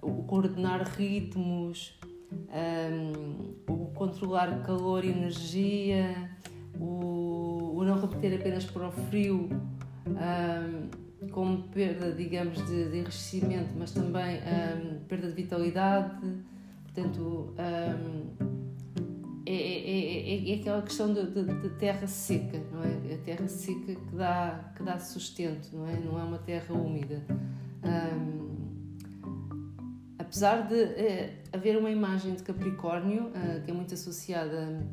o 0.00 0.22
coordenar 0.24 0.82
ritmos, 0.96 1.98
um, 2.32 3.54
o 3.72 3.83
controlar 3.94 4.62
calor 4.62 5.04
e 5.04 5.10
energia, 5.10 6.30
o, 6.78 7.74
o 7.76 7.84
não 7.84 8.00
repetir 8.00 8.38
apenas 8.38 8.64
para 8.64 8.88
o 8.88 8.92
frio 8.92 9.48
um, 10.06 11.28
como 11.28 11.62
perda, 11.68 12.12
digamos, 12.12 12.58
de, 12.66 12.90
de 12.90 12.96
enriquecimento, 12.98 13.70
mas 13.76 13.92
também 13.92 14.38
um, 14.38 14.98
perda 15.04 15.28
de 15.28 15.34
vitalidade. 15.34 16.20
Portanto, 16.84 17.54
um, 17.58 18.54
é, 19.46 19.52
é, 19.52 20.34
é, 20.34 20.50
é, 20.52 20.60
aquela 20.60 20.82
questão 20.82 21.12
de, 21.12 21.26
de, 21.26 21.44
de, 21.44 21.68
terra 21.70 22.06
seca, 22.06 22.60
não 22.72 22.82
é? 22.82 23.14
A 23.14 23.18
terra 23.18 23.46
seca 23.46 23.94
que 23.94 24.16
dá, 24.16 24.72
que 24.74 24.82
dá 24.82 24.98
sustento, 24.98 25.68
não 25.72 25.86
é? 25.86 25.96
Não 25.98 26.18
é 26.18 26.24
uma 26.24 26.38
terra 26.38 26.74
úmida. 26.74 27.22
Apesar 30.34 30.66
de 30.66 30.74
eh, 30.74 31.32
haver 31.52 31.78
uma 31.78 31.90
imagem 31.90 32.34
de 32.34 32.42
Capricórnio, 32.42 33.28
uh, 33.28 33.62
que 33.64 33.70
é 33.70 33.74
muito 33.74 33.94
associada 33.94 34.84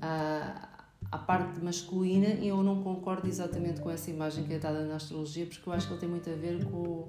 a 0.00 0.68
à 1.10 1.18
parte 1.18 1.62
masculina 1.62 2.28
e 2.28 2.48
eu 2.48 2.62
não 2.62 2.82
concordo 2.82 3.28
exatamente 3.28 3.80
com 3.82 3.90
essa 3.90 4.10
imagem 4.10 4.44
que 4.44 4.54
é 4.54 4.58
dada 4.58 4.84
na 4.86 4.96
astrologia 4.96 5.44
porque 5.44 5.68
eu 5.68 5.72
acho 5.72 5.86
que 5.86 5.92
ele 5.92 6.00
tem 6.00 6.08
muito 6.08 6.30
a 6.30 6.34
ver 6.34 6.64
com, 6.64 7.06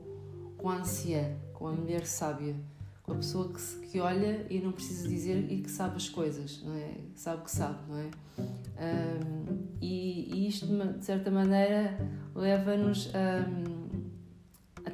com 0.57 0.69
a 0.69 0.77
anciã, 0.77 1.31
com 1.53 1.67
a 1.67 1.71
mulher 1.71 2.05
sábia, 2.05 2.53
com 3.01 3.13
a 3.13 3.15
pessoa 3.15 3.47
que, 3.47 3.61
se, 3.61 3.79
que 3.79 4.01
olha 4.01 4.45
e 4.49 4.59
não 4.59 4.73
precisa 4.73 5.07
dizer 5.07 5.49
e 5.49 5.61
que 5.61 5.71
sabe 5.71 5.95
as 5.95 6.09
coisas, 6.09 6.61
não 6.63 6.75
é? 6.75 6.95
Sabe 7.15 7.43
que 7.43 7.51
sabe, 7.51 7.77
não 7.87 7.97
é? 7.97 8.09
Um, 8.39 9.67
e, 9.81 10.33
e, 10.33 10.47
isto, 10.49 10.65
de 10.65 11.05
certa 11.05 11.31
maneira, 11.31 11.97
leva-nos 12.35 13.07
um, 13.07 13.82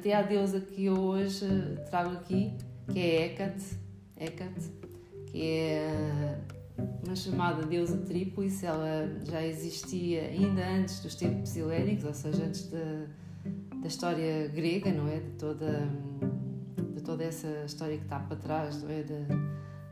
até 0.00 0.14
à 0.14 0.22
deusa 0.22 0.60
que 0.60 0.86
eu 0.86 0.98
hoje 0.98 1.46
trago 1.90 2.12
aqui, 2.12 2.54
que 2.90 2.98
é 2.98 3.26
Hecate, 3.26 3.78
Hecate 4.16 4.72
que 5.26 5.42
é 5.42 6.38
uma 7.04 7.14
chamada 7.14 7.66
deusa 7.66 7.98
Trípolis, 7.98 8.64
ela 8.64 9.14
já 9.24 9.44
existia 9.46 10.22
ainda 10.22 10.66
antes 10.66 11.00
dos 11.00 11.14
tempos 11.14 11.54
helénicos, 11.54 12.06
ou 12.06 12.14
seja, 12.14 12.44
antes 12.44 12.70
da, 12.70 13.06
da 13.82 13.86
história 13.86 14.48
grega, 14.48 14.90
não 14.90 15.06
é? 15.06 15.20
De 15.20 15.30
toda, 15.32 15.86
de 16.94 17.02
toda 17.02 17.22
essa 17.22 17.64
história 17.66 17.98
que 17.98 18.04
está 18.04 18.20
para 18.20 18.36
trás, 18.36 18.82
não 18.82 18.90
é? 18.90 19.02
Da, 19.02 19.20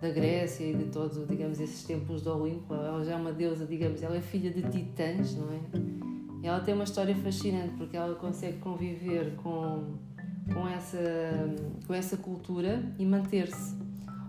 da 0.00 0.11
Grécia 0.11 0.65
e 0.65 0.75
de 0.75 0.87
todos, 0.87 1.29
digamos, 1.29 1.61
esses 1.61 1.85
templos 1.85 2.23
do 2.23 2.35
Olimpo. 2.35 2.73
Ela 2.73 3.05
já 3.05 3.12
é 3.12 3.17
uma 3.17 3.33
deusa, 3.33 3.67
digamos, 3.67 4.03
ela 4.03 4.17
é 4.17 4.23
filha 4.23 4.50
de 4.50 4.62
titãs, 4.71 5.37
não 5.37 5.53
é? 5.53 5.98
Ela 6.49 6.61
tem 6.61 6.75
uma 6.75 6.85
história 6.85 7.14
fascinante 7.14 7.75
porque 7.76 7.97
ela 7.97 8.14
consegue 8.14 8.59
conviver 8.59 9.37
com, 9.37 9.95
com, 10.52 10.67
essa, 10.67 10.99
com 11.87 11.95
essa 11.95 12.17
cultura 12.17 12.83
e 12.99 13.05
manter-se 13.05 13.88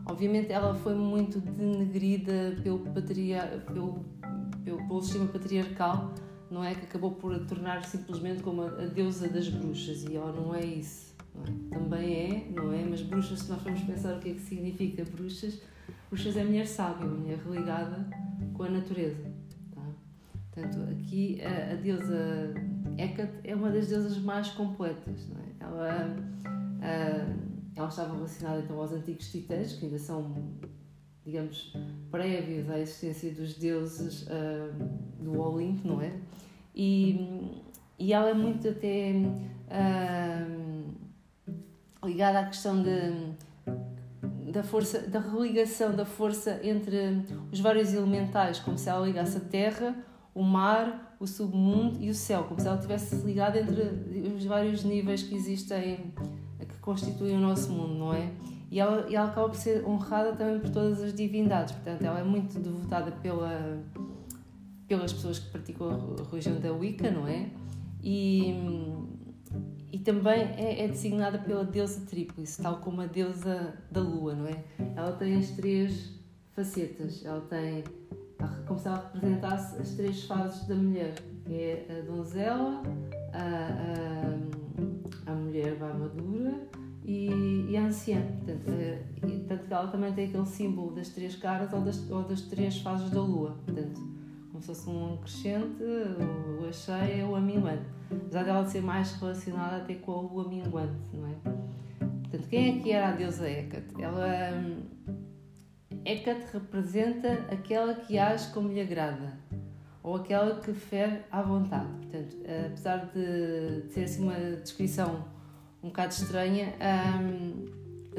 Obviamente 0.09 0.51
ela 0.51 0.73
foi 0.73 0.95
muito 0.95 1.39
denegrida 1.39 2.55
pelo, 2.63 2.79
patriar, 2.79 3.47
pelo, 3.67 4.03
pelo, 4.65 4.77
pelo 4.87 5.01
sistema 5.03 5.27
patriarcal, 5.27 6.15
não 6.49 6.63
é? 6.63 6.73
Que 6.73 6.85
acabou 6.85 7.11
por 7.11 7.37
tornar 7.45 7.85
simplesmente 7.85 8.41
como 8.41 8.63
a, 8.63 8.69
a 8.69 8.85
deusa 8.87 9.27
das 9.27 9.47
bruxas 9.49 10.03
e 10.05 10.15
ela 10.15 10.31
não 10.31 10.55
é 10.55 10.65
isso. 10.65 11.15
Não 11.35 11.43
é? 11.43 11.79
Também 11.79 12.13
é, 12.15 12.51
não 12.51 12.73
é? 12.73 12.83
Mas 12.83 13.03
bruxas, 13.03 13.41
se 13.41 13.51
nós 13.51 13.61
formos 13.61 13.81
pensar 13.81 14.17
o 14.17 14.19
que 14.19 14.31
é 14.31 14.33
que 14.33 14.41
significa 14.41 15.05
bruxas, 15.05 15.61
bruxas 16.09 16.35
é 16.35 16.43
mulher 16.43 16.65
sábia, 16.65 17.07
mulher 17.07 17.37
religada 17.37 18.09
com 18.55 18.63
a 18.63 18.69
natureza. 18.69 19.31
Portanto, 20.61 20.89
aqui 20.91 21.41
a, 21.41 21.73
a 21.73 21.75
deusa 21.75 22.53
Hecate 22.97 23.33
é 23.43 23.55
uma 23.55 23.69
das 23.69 23.87
deusas 23.87 24.17
mais 24.17 24.49
completas. 24.49 25.27
Não 25.29 25.37
é? 25.39 25.45
Ela. 25.59 26.17
A, 26.81 27.49
ela 27.75 27.87
estava 27.87 28.13
relacionada 28.13 28.59
então 28.59 28.77
aos 28.77 28.91
antigos 28.91 29.31
titãs, 29.31 29.73
que 29.73 29.85
ainda 29.85 29.97
são, 29.97 30.35
digamos, 31.25 31.73
prévios 32.11 32.69
à 32.69 32.77
existência 32.79 33.31
dos 33.31 33.53
deuses 33.55 34.23
uh, 34.23 35.23
do 35.23 35.39
Olimpo, 35.39 35.87
não 35.87 36.01
é? 36.01 36.11
E, 36.75 37.61
e 37.97 38.11
ela 38.11 38.29
é 38.29 38.33
muito 38.33 38.67
até 38.67 39.13
uh, 39.71 40.93
ligada 42.05 42.39
à 42.39 42.45
questão 42.47 42.83
de, 42.83 43.33
da 44.51 44.63
força, 44.63 44.99
da 45.07 45.19
religação 45.19 45.95
da 45.95 46.05
força 46.05 46.59
entre 46.61 47.23
os 47.49 47.61
vários 47.61 47.93
elementais, 47.93 48.59
como 48.59 48.77
se 48.77 48.89
ela 48.89 49.05
ligasse 49.05 49.37
a 49.37 49.41
terra, 49.41 49.95
o 50.39 50.43
mar, 50.43 51.17
o 51.19 51.27
submundo 51.27 52.01
e 52.01 52.09
o 52.09 52.13
céu, 52.15 52.45
como 52.45 52.61
se 52.61 52.65
ela 52.65 52.77
estivesse 52.77 53.13
ligada 53.25 53.59
entre 53.59 53.81
os 54.33 54.45
vários 54.45 54.85
níveis 54.85 55.21
que 55.21 55.35
existem 55.35 56.13
constituem 56.79 57.35
o 57.35 57.41
nosso 57.41 57.69
mundo, 57.71 57.93
não 57.93 58.13
é? 58.13 58.31
E 58.71 58.79
ela, 58.79 59.05
e 59.09 59.15
ela 59.15 59.27
acaba 59.27 59.49
por 59.49 59.57
ser 59.57 59.85
honrada 59.85 60.33
também 60.33 60.59
por 60.61 60.69
todas 60.69 61.03
as 61.03 61.13
divindades, 61.13 61.73
portanto, 61.73 62.03
ela 62.03 62.19
é 62.19 62.23
muito 62.23 62.57
devotada 62.57 63.11
pela, 63.11 63.83
pelas 64.87 65.11
pessoas 65.11 65.39
que 65.39 65.49
praticam 65.49 66.15
a 66.17 66.29
religião 66.29 66.57
da 66.57 66.71
Wicca, 66.71 67.11
não 67.11 67.27
é? 67.27 67.49
E, 68.01 68.55
e 69.91 69.99
também 69.99 70.41
é, 70.55 70.85
é 70.85 70.87
designada 70.87 71.37
pela 71.37 71.65
deusa 71.65 72.05
Tríplice, 72.05 72.61
tal 72.61 72.77
como 72.77 73.01
a 73.01 73.07
deusa 73.07 73.73
da 73.91 73.99
lua, 73.99 74.33
não 74.33 74.47
é? 74.47 74.63
Ela 74.95 75.11
tem 75.11 75.35
as 75.37 75.49
três 75.51 76.13
facetas, 76.55 77.25
ela 77.25 77.41
tem 77.41 77.83
como 78.65 78.79
se 78.79 78.87
ela 78.87 79.09
representasse 79.13 79.81
as 79.81 79.91
três 79.95 80.23
fases 80.23 80.67
da 80.67 80.75
mulher, 80.75 81.13
que 81.45 81.53
é 81.53 81.85
a 81.89 82.11
donzela, 82.11 82.81
a, 83.33 85.27
a, 85.27 85.31
a 85.31 85.35
mulher 85.35 85.77
madura 85.79 86.67
e, 87.03 87.65
e 87.69 87.77
a 87.77 87.85
anciã. 87.85 88.21
Portanto, 88.21 88.69
uh, 88.69 89.27
e, 89.27 89.45
ela 89.69 89.87
também 89.87 90.13
tem 90.13 90.27
aquele 90.27 90.45
símbolo 90.45 90.91
das 90.91 91.09
três 91.09 91.35
caras 91.35 91.73
ou 91.73 91.81
das, 91.81 92.09
ou 92.09 92.23
das 92.23 92.41
três 92.41 92.77
fases 92.79 93.09
da 93.09 93.21
lua. 93.21 93.57
Portanto, 93.65 93.99
como 94.51 94.61
se 94.61 94.67
fosse 94.67 94.89
um 94.89 95.17
crescente, 95.17 95.83
a 95.83 96.59
lua 96.59 96.71
cheia 96.71 97.25
ou 97.25 97.35
a 97.35 97.41
minguante. 97.41 97.85
Apesar 98.11 98.43
dela 98.43 98.65
ser 98.65 98.81
mais 98.81 99.13
relacionada 99.13 99.77
até 99.77 99.95
com 99.95 100.11
a 100.11 100.21
lua 100.21 100.47
minguante, 100.47 101.09
não 101.13 101.27
é? 101.27 101.33
Portanto, 102.21 102.47
quem 102.49 102.79
é 102.79 102.83
que 102.83 102.91
era 102.91 103.09
a 103.09 103.11
deusa 103.11 103.49
Hecate? 103.49 104.01
Ela. 104.01 104.51
Hecate 106.05 106.45
representa 106.53 107.45
aquela 107.51 107.93
que 107.93 108.17
age 108.17 108.51
como 108.51 108.69
lhe 108.69 108.81
agrada 108.81 109.37
ou 110.01 110.15
aquela 110.15 110.59
que 110.59 110.73
fere 110.73 111.21
à 111.31 111.41
vontade. 111.41 111.87
Portanto, 112.01 112.37
apesar 112.67 113.11
de, 113.13 113.81
de 113.81 113.93
ser 113.93 114.03
assim 114.03 114.23
uma 114.23 114.55
descrição 114.55 115.25
um 115.83 115.87
bocado 115.87 116.13
estranha, 116.13 116.73
um, 117.21 117.65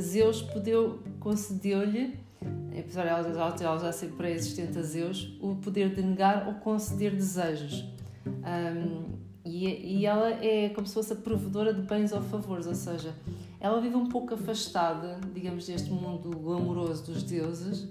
Zeus 0.00 0.46
concedeu-lhe, 1.18 2.18
apesar 2.78 3.02
de 3.02 3.08
ela, 3.08 3.56
ela 3.60 3.78
já 3.78 3.92
ser 3.92 4.08
pré-existente 4.12 4.78
a 4.78 4.82
Zeus, 4.82 5.36
o 5.40 5.56
poder 5.56 5.94
de 5.94 6.02
negar 6.02 6.46
ou 6.48 6.54
conceder 6.54 7.14
desejos. 7.14 7.84
Um, 8.26 9.18
e, 9.44 9.98
e 9.98 10.06
ela 10.06 10.30
é 10.44 10.68
como 10.70 10.86
se 10.86 10.94
fosse 10.94 11.12
a 11.12 11.16
provedora 11.16 11.74
de 11.74 11.82
bens 11.82 12.12
ou 12.12 12.22
favores, 12.22 12.66
ou 12.66 12.74
seja, 12.74 13.14
ela 13.60 13.80
vive 13.80 13.94
um 13.94 14.08
pouco 14.08 14.34
afastada, 14.34 15.20
digamos, 15.34 15.66
deste 15.66 15.90
mundo 15.90 16.30
glamouroso 16.30 17.12
dos 17.12 17.22
deuses. 17.22 17.88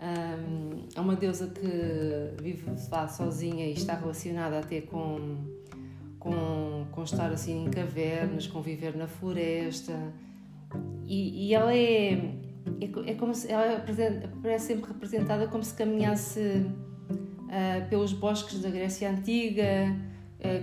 Um, 0.00 0.88
é 0.96 1.00
uma 1.00 1.14
deusa 1.14 1.46
que 1.46 2.42
vive 2.42 2.64
lá 2.90 3.06
sozinha 3.06 3.66
e 3.66 3.72
está 3.72 3.94
relacionada 3.94 4.58
até 4.58 4.80
com, 4.80 5.36
com, 6.18 6.86
com 6.90 7.02
estar 7.04 7.30
assim 7.30 7.66
em 7.66 7.70
cavernas, 7.70 8.48
com 8.48 8.60
viver 8.60 8.96
na 8.96 9.06
floresta. 9.06 9.92
E, 11.06 11.46
e 11.46 11.54
ela 11.54 11.72
é, 11.72 12.14
é, 12.80 13.10
é, 13.10 13.14
como 13.14 13.32
se 13.32 13.50
ela 13.50 13.84
parece 14.42 14.66
sempre 14.66 14.88
representada 14.88 15.46
como 15.46 15.62
se 15.62 15.74
caminhasse 15.74 16.66
uh, 17.10 17.88
pelos 17.88 18.12
bosques 18.12 18.60
da 18.60 18.70
Grécia 18.70 19.08
Antiga, 19.08 19.94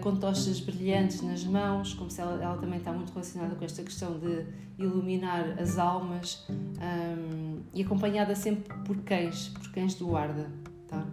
com 0.01 0.15
tochas 0.15 0.59
brilhantes 0.59 1.21
nas 1.21 1.43
mãos, 1.45 1.93
como 1.93 2.12
se 2.12 2.19
ela, 2.19 2.41
ela, 2.43 2.57
também 2.57 2.79
está 2.79 2.91
muito 2.91 3.12
relacionada 3.12 3.55
com 3.55 3.63
esta 3.63 3.81
questão 3.81 4.19
de 4.19 4.45
iluminar 4.77 5.57
as 5.59 5.77
almas 5.77 6.45
um, 6.50 7.62
e 7.74 7.81
acompanhada 7.81 8.36
sempre 8.36 8.74
por 8.86 8.98
cães, 9.03 9.48
por 9.50 9.71
cães 9.71 9.95
do 9.95 10.07
guarda. 10.07 10.51
Tá? 10.88 11.05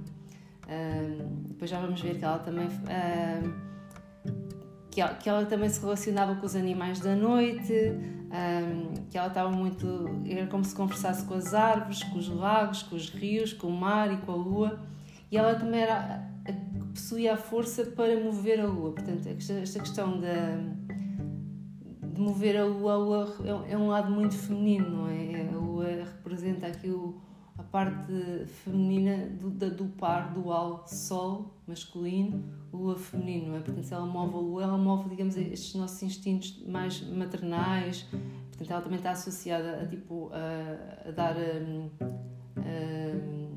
Um, 0.69 1.43
depois 1.47 1.71
já 1.71 1.81
vamos 1.81 2.01
ver 2.01 2.19
que 2.19 2.25
ela 2.25 2.41
também. 2.41 2.67
Um, 2.67 3.67
que 4.91 5.01
ela, 5.01 5.15
que 5.15 5.29
ela, 5.29 5.45
também 5.45 5.69
se 5.69 5.81
relacionava 5.81 6.35
com 6.35 6.47
os 6.47 6.57
animais 6.57 6.99
da 7.01 7.15
noite, 7.15 7.73
que 9.11 9.19
ela 9.19 9.29
estava 9.29 9.51
muito. 9.51 10.09
era 10.27 10.47
como 10.47 10.65
se 10.65 10.75
conversasse 10.75 11.25
com 11.27 11.35
as 11.35 11.53
árvores, 11.55 12.03
com 12.03 12.19
os 12.19 12.29
lagos, 12.29 12.83
com 12.83 12.97
os 12.97 13.11
rios, 13.11 13.53
com 13.53 13.69
o 13.69 13.77
mar 13.77 14.13
e 14.13 14.17
com 14.17 14.33
a 14.33 14.37
lua. 14.37 14.81
E 15.31 15.37
ela 15.37 15.55
também 15.55 15.83
era 15.83 16.36
possuía 16.97 17.35
a 17.35 17.37
força 17.37 17.85
para 17.85 18.19
mover 18.19 18.59
a 18.59 18.67
lua. 18.67 18.93
Portanto, 18.93 19.29
esta 19.29 19.79
questão 19.79 20.19
de, 20.19 20.27
mover 22.19 22.57
a 22.57 22.65
lua, 22.65 22.95
a 22.95 22.97
lua 22.97 23.37
é, 23.69 23.73
é 23.73 23.79
um 23.79 23.89
lado 23.89 24.11
muito 24.11 24.35
feminino, 24.35 24.89
não 24.89 25.09
é? 25.09 25.49
A 25.49 25.59
lua 25.59 25.87
representa 25.87 26.67
aqui 26.67 26.89
o, 26.89 27.21
a 27.59 27.63
parte 27.63 28.47
feminina 28.65 29.27
do, 29.27 29.51
do 29.51 29.85
par 29.99 30.33
dual 30.33 30.87
sol 30.87 31.55
masculino, 31.67 32.43
lua 32.73 32.97
feminino, 32.97 33.49
não 33.49 33.57
é? 33.57 33.61
Portanto, 33.61 33.85
se 33.85 33.93
ela 33.93 34.07
move 34.07 34.35
a 34.35 34.39
lua, 34.39 34.63
ela 34.63 34.79
move, 34.79 35.11
digamos, 35.11 35.37
estes 35.37 35.75
nossos 35.75 36.03
instintos 36.03 36.65
mais 36.67 37.03
maternais. 37.03 38.07
Portanto, 38.49 38.71
ela 38.71 38.81
também 38.81 38.99
está 38.99 39.11
associada 39.11 39.83
a, 39.83 39.87
tipo, 39.87 40.31
a, 40.33 41.09
a 41.09 41.11
dar 41.11 41.37
um, 41.37 41.91
um, 42.57 43.51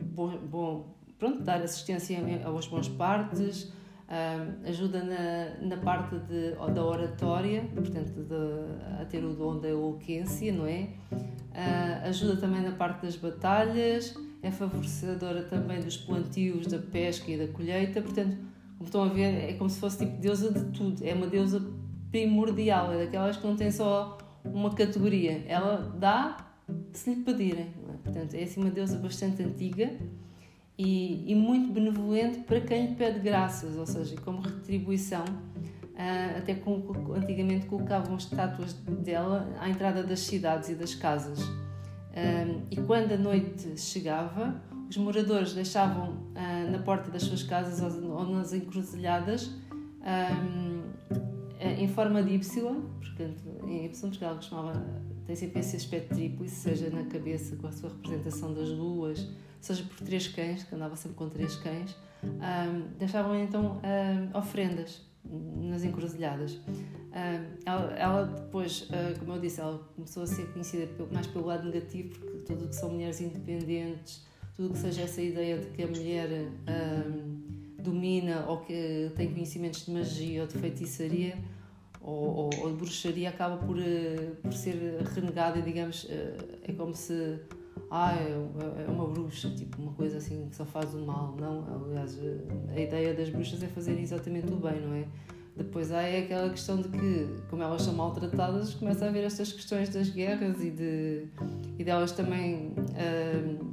bom, 0.00 0.38
bom 0.38 1.01
pronto, 1.22 1.40
dar 1.40 1.62
assistência 1.62 2.18
aos 2.44 2.66
bons 2.66 2.88
partes, 2.88 3.72
ajuda 4.64 5.04
na, 5.04 5.68
na 5.68 5.76
parte 5.76 6.16
de, 6.16 6.50
da 6.74 6.84
oratória, 6.84 7.64
portanto, 7.72 8.24
de, 8.24 9.00
a 9.00 9.04
ter 9.04 9.24
o 9.24 9.32
dom 9.32 9.60
da 9.60 9.68
eloquência, 9.68 10.52
não 10.52 10.66
é? 10.66 10.88
Uh, 11.12 12.08
ajuda 12.08 12.38
também 12.38 12.60
na 12.60 12.72
parte 12.72 13.06
das 13.06 13.14
batalhas, 13.14 14.18
é 14.42 14.50
favorecedora 14.50 15.44
também 15.44 15.80
dos 15.80 15.96
plantios, 15.96 16.66
da 16.66 16.78
pesca 16.78 17.30
e 17.30 17.38
da 17.38 17.46
colheita, 17.52 18.02
portanto, 18.02 18.36
como 18.76 18.86
estão 18.86 19.04
a 19.04 19.08
ver, 19.08 19.50
é 19.50 19.52
como 19.52 19.70
se 19.70 19.78
fosse 19.78 19.98
tipo 20.04 20.20
deusa 20.20 20.52
de 20.52 20.64
tudo, 20.76 21.04
é 21.04 21.14
uma 21.14 21.28
deusa 21.28 21.62
primordial, 22.10 22.92
é 22.92 23.04
daquelas 23.04 23.36
que 23.36 23.46
não 23.46 23.54
tem 23.54 23.70
só 23.70 24.18
uma 24.44 24.74
categoria, 24.74 25.44
ela 25.46 25.94
dá 25.96 26.36
se 26.92 27.14
lhe 27.14 27.22
pedirem, 27.22 27.68
é? 27.88 27.92
portanto, 28.02 28.34
é 28.34 28.42
assim 28.42 28.60
uma 28.60 28.70
deusa 28.70 28.98
bastante 28.98 29.40
antiga 29.40 29.88
e, 30.84 31.30
e, 31.30 31.34
muito 31.34 31.72
benevolente 31.72 32.40
para 32.40 32.60
quem 32.60 32.88
lhe 32.88 32.94
pede 32.96 33.20
graças, 33.20 33.76
ou 33.76 33.86
seja, 33.86 34.16
como 34.16 34.40
retribuição. 34.40 35.24
Uh, 35.24 36.38
até 36.38 36.54
com, 36.54 36.82
antigamente 37.14 37.66
colocavam 37.66 38.16
estátuas 38.16 38.72
dela 38.72 39.48
à 39.60 39.68
entrada 39.68 40.02
das 40.02 40.20
cidades 40.20 40.70
e 40.70 40.74
das 40.74 40.94
casas. 40.94 41.40
Uh, 41.40 42.62
e 42.70 42.76
quando 42.76 43.12
a 43.12 43.16
noite 43.16 43.78
chegava, 43.78 44.60
os 44.88 44.96
moradores 44.96 45.54
deixavam 45.54 46.10
uh, 46.10 46.70
na 46.70 46.78
porta 46.78 47.10
das 47.10 47.22
suas 47.22 47.42
casas 47.42 47.80
ou, 48.02 48.26
nas 48.26 48.52
encruzilhadas 48.52 49.50
em 51.60 51.86
forma 51.86 52.20
de 52.24 52.34
Y, 52.34 52.74
portanto, 52.98 53.42
em 53.68 53.84
Y, 53.84 54.10
porque 54.10 54.24
ela 54.24 54.34
costumava, 54.34 54.84
tem 55.24 55.36
sempre 55.36 55.60
esse 55.60 55.76
aspecto 55.76 56.14
triplo, 56.14 56.48
seja 56.48 56.90
na 56.90 57.04
cabeça 57.04 57.54
com 57.54 57.68
a 57.68 57.72
sua 57.72 57.90
representação 57.90 58.52
das 58.52 58.68
luas, 58.68 59.28
seja 59.64 59.84
por 59.84 60.04
três 60.04 60.28
cães, 60.28 60.64
que 60.64 60.74
andava 60.74 60.96
sempre 60.96 61.16
com 61.16 61.28
três 61.28 61.56
cães, 61.56 61.96
um, 62.24 62.98
deixavam 62.98 63.36
então 63.40 63.80
um, 63.80 64.36
ofrendas 64.36 65.02
nas 65.24 65.84
encruzilhadas. 65.84 66.54
Um, 66.54 67.56
ela, 67.64 67.92
ela, 67.94 68.24
depois, 68.26 68.82
uh, 68.82 69.18
como 69.18 69.34
eu 69.34 69.40
disse, 69.40 69.60
ela 69.60 69.78
começou 69.94 70.24
a 70.24 70.26
ser 70.26 70.46
conhecida 70.52 70.88
mais 71.12 71.26
pelo 71.26 71.46
lado 71.46 71.64
negativo, 71.64 72.18
porque 72.18 72.38
tudo 72.38 72.68
que 72.68 72.74
são 72.74 72.90
mulheres 72.90 73.20
independentes, 73.20 74.26
tudo 74.54 74.72
que 74.72 74.78
seja 74.78 75.02
essa 75.02 75.22
ideia 75.22 75.58
de 75.58 75.66
que 75.68 75.82
a 75.82 75.86
mulher 75.86 76.28
domina 77.78 78.44
ou 78.46 78.58
que 78.58 79.10
tem 79.16 79.32
conhecimentos 79.32 79.86
de 79.86 79.92
magia 79.92 80.42
ou 80.42 80.46
de 80.46 80.54
feitiçaria 80.58 81.36
ou, 82.00 82.14
ou, 82.14 82.50
ou 82.60 82.70
de 82.70 82.76
bruxaria 82.76 83.28
acaba 83.28 83.56
por, 83.56 83.76
uh, 83.76 84.36
por 84.42 84.52
ser 84.52 85.02
renegada, 85.14 85.62
digamos, 85.62 86.04
uh, 86.04 86.08
é 86.62 86.72
como 86.72 86.94
se 86.94 87.38
ah, 87.94 88.14
é, 88.14 88.84
é 88.84 88.90
uma 88.90 89.06
bruxa, 89.06 89.50
tipo 89.50 89.82
uma 89.82 89.92
coisa 89.92 90.16
assim 90.16 90.48
que 90.48 90.56
só 90.56 90.64
faz 90.64 90.94
o 90.94 91.04
mal. 91.04 91.36
Não, 91.38 91.84
aliás, 91.84 92.18
a 92.74 92.80
ideia 92.80 93.12
das 93.12 93.28
bruxas 93.28 93.62
é 93.62 93.66
fazer 93.66 94.00
exatamente 94.00 94.50
o 94.50 94.56
bem, 94.56 94.80
não 94.80 94.94
é? 94.94 95.04
Depois 95.54 95.92
há 95.92 96.00
é 96.00 96.20
aquela 96.20 96.48
questão 96.48 96.80
de 96.80 96.88
que, 96.88 97.28
como 97.50 97.62
elas 97.62 97.82
são 97.82 97.92
maltratadas, 97.92 98.72
começa 98.72 99.04
a 99.04 99.08
haver 99.08 99.24
estas 99.24 99.52
questões 99.52 99.90
das 99.90 100.08
guerras 100.08 100.62
e 100.62 100.70
de 100.70 101.26
e 101.78 101.84
delas 101.84 102.12
também 102.12 102.72
uh, 102.78 103.66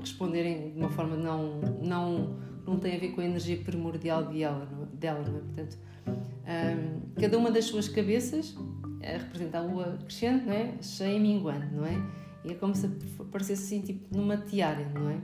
responderem 0.00 0.72
de 0.72 0.78
uma 0.78 0.88
forma 0.88 1.14
não 1.14 1.60
não 1.82 2.38
não 2.66 2.78
tem 2.78 2.96
a 2.96 2.98
ver 2.98 3.10
com 3.10 3.20
a 3.20 3.24
energia 3.26 3.58
primordial 3.58 4.24
dela, 4.24 4.66
não, 4.72 4.84
é? 4.84 4.86
dela, 4.94 5.28
não 5.28 5.36
é? 5.36 5.40
Portanto, 5.40 5.78
um, 6.06 7.20
cada 7.20 7.36
uma 7.36 7.50
das 7.50 7.66
suas 7.66 7.86
cabeças 7.86 8.56
representa 9.02 9.58
a 9.58 9.60
lua 9.60 9.98
crescente, 10.06 10.46
não 10.46 10.54
é? 10.54 10.72
Cheia 10.80 11.16
e 11.16 11.20
minguante, 11.20 11.74
não 11.74 11.84
é? 11.84 12.27
E 12.44 12.52
é 12.52 12.54
como 12.54 12.74
se 12.74 12.86
aparecesse 13.18 13.64
assim, 13.64 13.80
tipo, 13.80 14.16
numa 14.16 14.36
tiara, 14.36 14.88
não 14.94 15.10
é? 15.10 15.20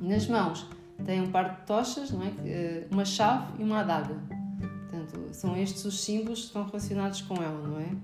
Nas 0.00 0.26
mãos 0.26 0.66
tem 1.04 1.20
um 1.20 1.30
par 1.30 1.60
de 1.60 1.66
tochas, 1.66 2.10
não 2.10 2.22
é? 2.22 2.32
Eh, 2.44 2.86
uma 2.90 3.04
chave 3.04 3.60
e 3.60 3.64
uma 3.64 3.80
adaga. 3.80 4.14
Portanto, 4.58 5.28
são 5.32 5.56
estes 5.56 5.84
os 5.84 6.00
símbolos 6.00 6.40
que 6.40 6.46
estão 6.46 6.64
relacionados 6.64 7.22
com 7.22 7.34
ela, 7.36 7.66
não 7.66 7.78
é? 7.78 7.96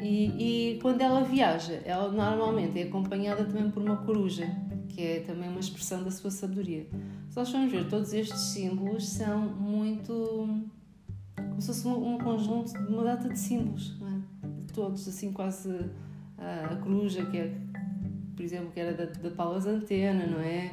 E, 0.00 0.72
e, 0.74 0.78
quando 0.80 1.00
ela 1.02 1.22
viaja, 1.22 1.80
ela 1.84 2.10
normalmente 2.10 2.78
é 2.78 2.84
acompanhada 2.84 3.44
também 3.44 3.70
por 3.70 3.82
uma 3.82 3.98
coruja, 3.98 4.46
que 4.88 5.00
é 5.00 5.20
também 5.20 5.48
uma 5.48 5.60
expressão 5.60 6.02
da 6.02 6.10
sua 6.10 6.30
sabedoria. 6.30 6.86
Se 7.28 7.36
nós 7.36 7.50
formos 7.50 7.70
ver, 7.70 7.86
todos 7.88 8.12
estes 8.12 8.40
símbolos 8.40 9.06
são 9.06 9.40
muito. 9.40 10.62
como 11.36 11.60
se 11.60 11.66
fosse 11.66 11.86
um 11.86 12.18
conjunto 12.18 12.72
de 12.72 12.92
uma 12.92 13.04
data 13.04 13.28
de 13.28 13.38
símbolos, 13.38 13.98
não 14.00 14.08
é? 14.08 14.20
Todos, 14.72 15.06
assim, 15.06 15.32
quase 15.32 15.90
a 16.40 16.76
coruja, 16.76 17.24
que 17.26 17.38
é, 17.38 17.54
por 18.34 18.42
exemplo, 18.42 18.70
que 18.72 18.80
era 18.80 18.92
da, 18.94 19.04
da 19.04 19.30
Paula 19.30 19.60
Zantena, 19.60 20.26
não 20.26 20.40
é? 20.40 20.72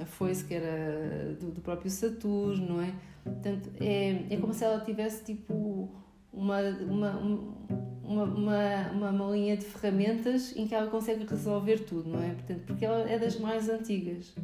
a 0.00 0.04
foice, 0.04 0.44
que 0.44 0.54
era 0.54 1.34
do, 1.40 1.52
do, 1.52 1.60
próprio 1.60 1.90
Saturno, 1.90 2.76
não 2.76 2.82
é? 2.82 2.92
Portanto, 3.24 3.70
é, 3.80 4.26
é 4.28 4.36
como 4.38 4.52
se 4.52 4.64
ela 4.64 4.80
tivesse 4.80 5.24
tipo 5.24 5.88
uma, 6.32 6.60
uma, 6.60 7.10
uma, 8.04 8.24
uma, 8.24 9.10
uma 9.10 9.30
linha 9.32 9.56
de 9.56 9.64
ferramentas 9.64 10.54
em 10.56 10.66
que 10.66 10.74
ela 10.74 10.90
consegue 10.90 11.24
resolver 11.24 11.78
tudo, 11.84 12.10
não 12.10 12.22
é? 12.22 12.30
Portanto, 12.34 12.62
porque 12.66 12.84
ela 12.84 13.08
é 13.08 13.18
das 13.18 13.38
mais 13.38 13.68
antigas. 13.68 14.34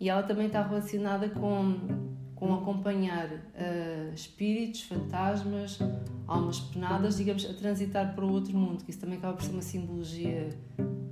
E 0.00 0.08
ela 0.08 0.22
também 0.22 0.46
está 0.46 0.62
relacionada 0.62 1.28
com 1.28 1.76
com 2.38 2.54
acompanhar 2.54 3.26
uh, 3.26 4.14
espíritos, 4.14 4.82
fantasmas, 4.82 5.80
almas 6.24 6.60
penadas, 6.60 7.16
digamos, 7.16 7.44
a 7.44 7.52
transitar 7.52 8.14
para 8.14 8.24
o 8.24 8.32
outro 8.32 8.56
mundo, 8.56 8.84
que 8.84 8.92
isso 8.92 9.00
também 9.00 9.18
acaba 9.18 9.34
por 9.34 9.42
ser 9.42 9.50
uma 9.50 9.62
simbologia 9.62 10.48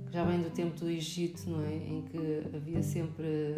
que 0.05 0.13
já 0.13 0.23
vem 0.23 0.41
do 0.41 0.49
tempo 0.49 0.79
do 0.79 0.89
Egito, 0.89 1.49
não 1.49 1.61
é? 1.61 1.75
Em 1.75 2.01
que 2.03 2.43
havia 2.55 2.81
sempre 2.81 3.55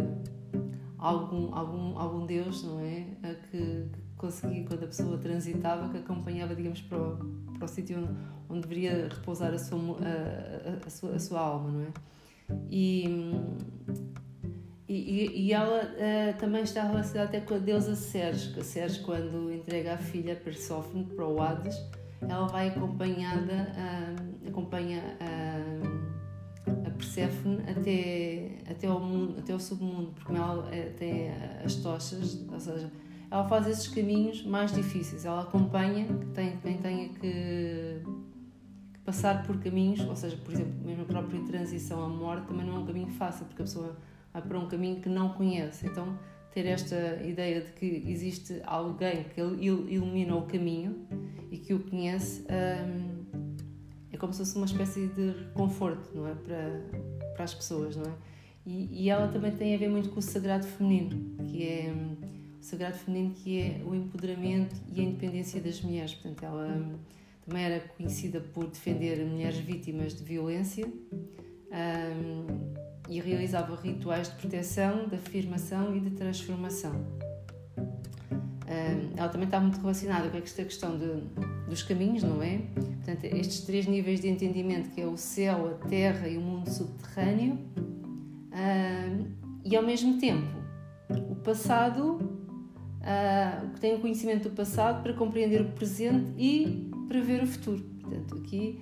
algum, 0.98 1.54
algum, 1.54 1.98
algum 2.00 2.26
deus, 2.26 2.64
não 2.64 2.80
é? 2.80 3.06
Que, 3.52 3.58
que 3.58 4.02
conseguia, 4.18 4.64
quando 4.64 4.86
a 4.86 4.88
pessoa 4.88 5.18
transitava, 5.20 5.90
que 5.90 5.98
acompanhava, 6.00 6.56
digamos, 6.56 6.82
para 6.82 6.98
o, 6.98 7.18
para 7.54 7.66
o 7.66 7.68
sítio 7.68 8.00
onde, 8.00 8.10
onde 8.50 8.62
deveria 8.62 9.10
repousar 9.10 9.54
a 9.54 9.60
sua, 9.60 9.78
a, 9.78 10.86
a, 10.86 10.88
a, 10.88 10.90
sua, 10.90 11.12
a 11.12 11.20
sua 11.20 11.40
alma, 11.40 11.70
não 11.70 11.82
é? 11.84 11.88
E, 12.72 13.06
e, 14.90 15.46
e 15.46 15.54
ela 15.54 15.84
uh, 15.84 16.40
também 16.40 16.64
está 16.64 16.82
relacionada 16.82 17.30
até 17.30 17.40
com 17.40 17.54
a 17.54 17.60
deusa 17.60 17.96
Ceres, 17.96 18.48
que 18.48 18.60
a 18.60 18.64
Ceres, 18.64 18.98
quando 18.98 19.54
entrega 19.54 19.94
a 19.94 19.98
filha 19.98 20.36
Perséfone 20.36 21.04
para 21.16 21.28
o 21.28 21.40
Hades, 21.40 21.80
ela 22.28 22.48
vai 22.48 22.70
acompanhada, 22.70 23.72
uh, 23.78 24.50
acompanha 24.50 25.04
uh, 25.22 26.88
a 26.88 26.90
Perséfone 26.90 27.62
até, 27.70 28.72
até, 28.72 28.90
o 28.90 29.00
mundo, 29.00 29.38
até 29.38 29.54
o 29.54 29.60
submundo, 29.60 30.12
porque 30.14 30.36
ela 30.36 30.68
tem 30.98 31.30
as 31.64 31.76
tochas, 31.76 32.44
ou 32.52 32.60
seja, 32.60 32.92
ela 33.30 33.48
faz 33.48 33.68
esses 33.68 33.88
caminhos 33.90 34.44
mais 34.44 34.74
difíceis, 34.74 35.24
ela 35.24 35.44
acompanha 35.44 36.08
quem, 36.34 36.58
quem 36.58 36.78
tenha 36.80 37.10
que, 37.10 38.02
que 38.92 39.00
passar 39.06 39.44
por 39.44 39.60
caminhos, 39.60 40.00
ou 40.02 40.16
seja, 40.16 40.36
por 40.38 40.52
exemplo, 40.52 40.74
mesmo 40.84 41.04
a 41.04 41.06
própria 41.06 41.40
transição 41.44 42.04
à 42.04 42.10
morte 42.10 42.48
também 42.48 42.66
não 42.66 42.78
é 42.78 42.80
um 42.80 42.86
caminho 42.88 43.10
fácil, 43.10 43.46
porque 43.46 43.62
a 43.62 43.66
pessoa 43.66 43.96
para 44.32 44.60
um 44.60 44.68
caminho 44.68 45.02
que 45.02 45.10
não 45.10 45.34
conhece. 45.34 45.88
Então, 45.88 46.18
ter 46.52 46.66
esta 46.66 47.22
ideia 47.24 47.62
de 47.62 47.72
que 47.74 48.04
existe 48.08 48.62
alguém 48.66 49.24
que 49.24 49.42
ilumina 49.42 50.36
o 50.36 50.44
caminho 50.44 51.08
e 51.52 51.58
que 51.58 51.74
o 51.74 51.80
conhece 51.80 52.44
hum, 52.44 53.26
é 54.12 54.18
como 54.18 54.34
se 54.34 54.40
fosse 54.40 54.56
uma 54.56 54.66
espécie 54.66 55.08
de 55.08 55.34
conforto, 55.54 56.10
não 56.16 56.28
é? 56.28 56.36
Para, 56.36 56.82
para 57.36 57.44
as 57.44 57.54
pessoas, 57.54 57.96
não 57.96 58.06
é? 58.06 58.14
E, 58.66 59.04
e 59.04 59.10
ela 59.10 59.28
também 59.28 59.52
tem 59.52 59.76
a 59.76 59.78
ver 59.78 59.90
muito 59.90 60.10
com 60.10 60.20
o 60.20 60.22
sagrado 60.22 60.66
feminino, 60.66 61.44
que 61.46 61.64
é 61.64 61.92
hum, 61.92 62.18
o 62.60 62.64
sagrado 62.64 62.98
feminino 62.98 63.34
que 63.34 63.60
é 63.60 63.82
o 63.86 63.96
empoderamento 63.96 64.76
e 64.92 65.00
a 65.00 65.04
independência 65.04 65.62
das 65.62 65.82
mulheres. 65.82 66.14
Portanto, 66.16 66.44
ela 66.44 66.68
hum, 66.68 66.98
também 67.46 67.64
era 67.64 67.80
conhecida 67.80 68.42
por 68.42 68.68
defender 68.68 69.24
mulheres 69.26 69.60
vítimas 69.60 70.16
de 70.16 70.24
violência. 70.24 70.86
Um, 70.86 72.89
e 73.10 73.20
realizava 73.20 73.76
rituais 73.76 74.30
de 74.30 74.36
proteção, 74.36 75.08
de 75.08 75.16
afirmação 75.16 75.96
e 75.96 76.00
de 76.00 76.12
transformação. 76.12 76.94
Ela 79.18 79.28
também 79.30 79.48
está 79.48 79.60
muito 79.60 79.80
relacionada 79.82 80.30
com 80.30 80.38
esta 80.38 80.64
questão 80.64 80.98
de, 80.98 81.24
dos 81.68 81.82
caminhos, 81.84 82.24
não 82.24 82.42
é? 82.42 82.60
Portanto, 82.76 83.24
estes 83.26 83.62
três 83.62 83.88
níveis 83.88 84.22
de 84.22 84.30
entendimento, 84.30 84.92
que 84.92 85.02
é 85.02 85.06
o 85.06 85.18
céu, 85.18 85.70
a 85.70 85.88
terra 85.88 86.28
e 86.28 86.38
o 86.38 86.42
mundo 86.42 86.70
subterrâneo, 86.70 87.58
e 89.66 89.76
ao 89.76 89.84
mesmo 89.84 90.20
tempo 90.20 90.48
o 91.30 91.36
passado, 91.36 92.20
que 93.74 93.80
tem 93.82 93.96
o 93.96 94.00
conhecimento 94.00 94.50
do 94.50 94.56
passado 94.56 95.02
para 95.02 95.14
compreender 95.14 95.62
o 95.62 95.72
presente 95.72 96.32
e 96.38 96.92
prever 97.08 97.42
o 97.44 97.48
futuro. 97.48 97.84
Portanto, 98.02 98.36
aqui 98.36 98.80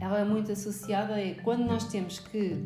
ela 0.00 0.18
é 0.18 0.24
muito 0.24 0.50
associada 0.52 1.14
a 1.14 1.42
quando 1.42 1.64
nós 1.64 1.84
temos 1.84 2.18
que 2.18 2.56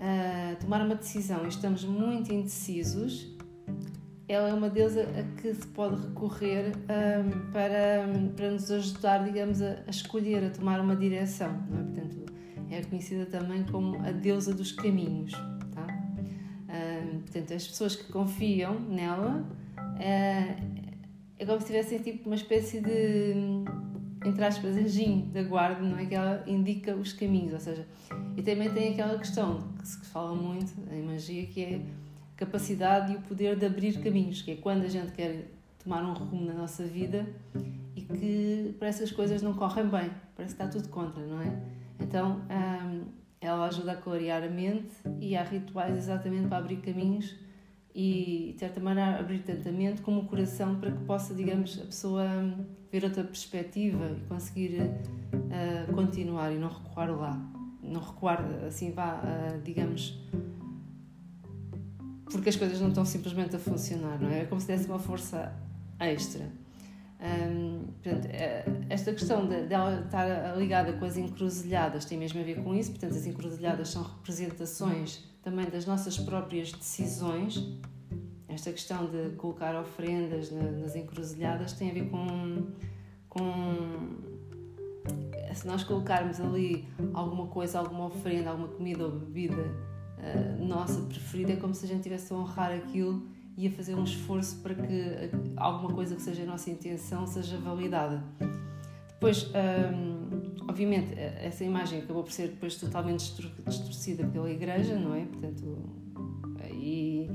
uh, 0.00 0.56
tomar 0.60 0.84
uma 0.84 0.94
decisão 0.94 1.44
e 1.44 1.48
estamos 1.48 1.84
muito 1.84 2.32
indecisos, 2.32 3.36
ela 4.26 4.48
é 4.48 4.54
uma 4.54 4.70
deusa 4.70 5.02
a 5.02 5.40
que 5.40 5.52
se 5.52 5.66
pode 5.68 6.00
recorrer 6.00 6.72
um, 6.76 7.50
para, 7.52 8.06
para 8.36 8.50
nos 8.50 8.70
ajudar, 8.70 9.24
digamos, 9.24 9.60
a, 9.60 9.82
a, 9.86 9.90
escolher, 9.90 10.44
a 10.44 10.50
tomar 10.50 10.80
uma 10.80 10.96
direção. 10.96 11.52
Não 11.68 11.80
é? 11.80 11.82
Portanto, 11.82 12.26
é 12.70 12.82
conhecida 12.82 13.26
também 13.26 13.64
como 13.64 13.98
a 13.98 14.12
deusa 14.12 14.54
dos 14.54 14.72
caminhos. 14.72 15.32
Tá? 15.74 15.86
Um, 16.68 17.20
portanto, 17.20 17.54
as 17.54 17.66
pessoas 17.66 17.96
que 17.96 18.10
confiam 18.12 18.78
nela 18.78 19.44
uh, 19.76 20.80
é 21.38 21.46
como 21.46 21.60
se 21.60 21.66
tivessem 21.66 21.98
tipo 21.98 22.28
uma 22.28 22.36
espécie 22.36 22.80
de 22.80 23.34
entre 24.24 24.44
aspas, 24.44 24.76
anjinho 24.76 25.26
da 25.26 25.42
guarda, 25.42 25.82
não 25.82 25.98
é? 25.98 26.04
Que 26.04 26.14
ela 26.14 26.44
indica 26.46 26.94
os 26.94 27.12
caminhos, 27.12 27.54
ou 27.54 27.60
seja, 27.60 27.86
e 28.36 28.42
também 28.42 28.70
tem 28.70 28.92
aquela 28.92 29.18
questão 29.18 29.62
que 29.78 29.86
se 29.86 29.98
fala 30.06 30.34
muito 30.34 30.72
em 30.90 31.02
magia, 31.02 31.46
que 31.46 31.62
é 31.62 31.76
a 31.76 32.36
capacidade 32.36 33.12
e 33.12 33.16
o 33.16 33.20
poder 33.20 33.56
de 33.56 33.66
abrir 33.66 34.00
caminhos, 34.00 34.42
que 34.42 34.52
é 34.52 34.56
quando 34.56 34.84
a 34.84 34.88
gente 34.88 35.12
quer 35.12 35.48
tomar 35.82 36.02
um 36.02 36.12
rumo 36.12 36.44
na 36.44 36.54
nossa 36.54 36.84
vida 36.84 37.26
e 37.96 38.02
que 38.02 38.76
parece 38.78 38.98
que 38.98 39.04
as 39.04 39.12
coisas 39.12 39.42
não 39.42 39.54
correm 39.54 39.86
bem, 39.88 40.10
parece 40.36 40.54
que 40.54 40.62
está 40.62 40.68
tudo 40.68 40.88
contra, 40.88 41.24
não 41.26 41.40
é? 41.40 41.60
Então, 42.00 42.40
hum, 42.50 43.04
ela 43.40 43.66
ajuda 43.66 43.92
a 43.92 43.96
clarear 43.96 44.42
a 44.42 44.48
mente 44.48 44.94
e 45.20 45.36
há 45.36 45.42
rituais 45.42 45.96
exatamente 45.96 46.48
para 46.48 46.58
abrir 46.58 46.76
caminhos 46.76 47.34
e, 47.94 48.52
de 48.54 48.60
certa 48.60 48.80
maneira, 48.80 49.18
abrir 49.18 49.40
tanto 49.40 49.68
a 49.68 49.72
mente 49.72 50.02
como 50.02 50.20
o 50.20 50.24
coração 50.26 50.78
para 50.78 50.92
que 50.92 51.04
possa, 51.04 51.34
digamos, 51.34 51.78
a 51.80 51.86
pessoa 51.86 52.24
ver 52.90 53.04
outra 53.04 53.24
perspectiva 53.24 54.16
e 54.16 54.28
conseguir 54.28 54.80
uh, 54.80 55.92
continuar 55.92 56.52
e 56.52 56.58
não 56.58 56.68
recuar 56.68 57.10
lá. 57.10 57.59
Não 57.82 58.00
recuar, 58.00 58.44
assim, 58.66 58.92
vá, 58.92 59.22
uh, 59.22 59.62
digamos, 59.62 60.18
porque 62.30 62.48
as 62.48 62.56
coisas 62.56 62.80
não 62.80 62.88
estão 62.88 63.04
simplesmente 63.04 63.56
a 63.56 63.58
funcionar, 63.58 64.20
não 64.20 64.30
é? 64.30 64.40
É 64.42 64.44
como 64.44 64.60
se 64.60 64.66
desse 64.66 64.86
uma 64.86 64.98
força 64.98 65.52
extra. 65.98 66.50
Um, 67.20 67.92
portanto, 68.02 68.28
eh, 68.30 68.64
esta 68.88 69.12
questão 69.12 69.46
dela 69.46 69.90
de, 69.90 70.00
de 70.00 70.06
estar 70.06 70.56
ligada 70.56 70.94
com 70.94 71.04
as 71.04 71.18
encruzilhadas 71.18 72.06
tem 72.06 72.16
mesmo 72.16 72.40
a 72.40 72.42
ver 72.42 72.62
com 72.62 72.74
isso, 72.74 72.92
portanto, 72.92 73.14
as 73.14 73.26
encruzilhadas 73.26 73.90
são 73.90 74.02
representações 74.02 75.22
também 75.42 75.68
das 75.68 75.84
nossas 75.84 76.18
próprias 76.18 76.72
decisões. 76.72 77.62
Esta 78.48 78.72
questão 78.72 79.06
de 79.06 79.36
colocar 79.36 79.78
ofrendas 79.78 80.50
nas 80.50 80.96
encruzilhadas 80.96 81.74
tem 81.74 81.90
a 81.90 81.94
ver 81.94 82.08
com, 82.08 82.66
com 83.28 84.39
se 85.54 85.66
nós 85.66 85.84
colocarmos 85.84 86.40
ali 86.40 86.88
alguma 87.12 87.46
coisa, 87.46 87.78
alguma 87.78 88.06
ofrenda, 88.06 88.50
alguma 88.50 88.68
comida 88.68 89.04
ou 89.04 89.10
bebida 89.10 89.62
uh, 90.18 90.64
nossa 90.64 91.00
preferida, 91.02 91.52
é 91.52 91.56
como 91.56 91.74
se 91.74 91.84
a 91.84 91.88
gente 91.88 92.02
tivesse 92.02 92.32
a 92.32 92.36
honrar 92.36 92.72
aquilo 92.72 93.22
e 93.56 93.66
a 93.66 93.70
fazer 93.70 93.94
um 93.94 94.04
esforço 94.04 94.56
para 94.62 94.74
que 94.74 95.30
alguma 95.56 95.92
coisa 95.92 96.16
que 96.16 96.22
seja 96.22 96.42
a 96.42 96.46
nossa 96.46 96.70
intenção 96.70 97.26
seja 97.26 97.58
validada. 97.58 98.22
Depois, 99.20 99.50
um, 99.94 100.66
obviamente, 100.66 101.12
essa 101.18 101.62
imagem 101.62 102.00
acabou 102.00 102.22
por 102.22 102.32
ser 102.32 102.48
depois 102.48 102.76
totalmente 102.76 103.34
distorcida 103.66 104.26
pela 104.26 104.50
Igreja, 104.50 104.94
não 104.94 105.14
é? 105.14 105.26
Portanto, 105.26 105.76
e, 106.72 107.30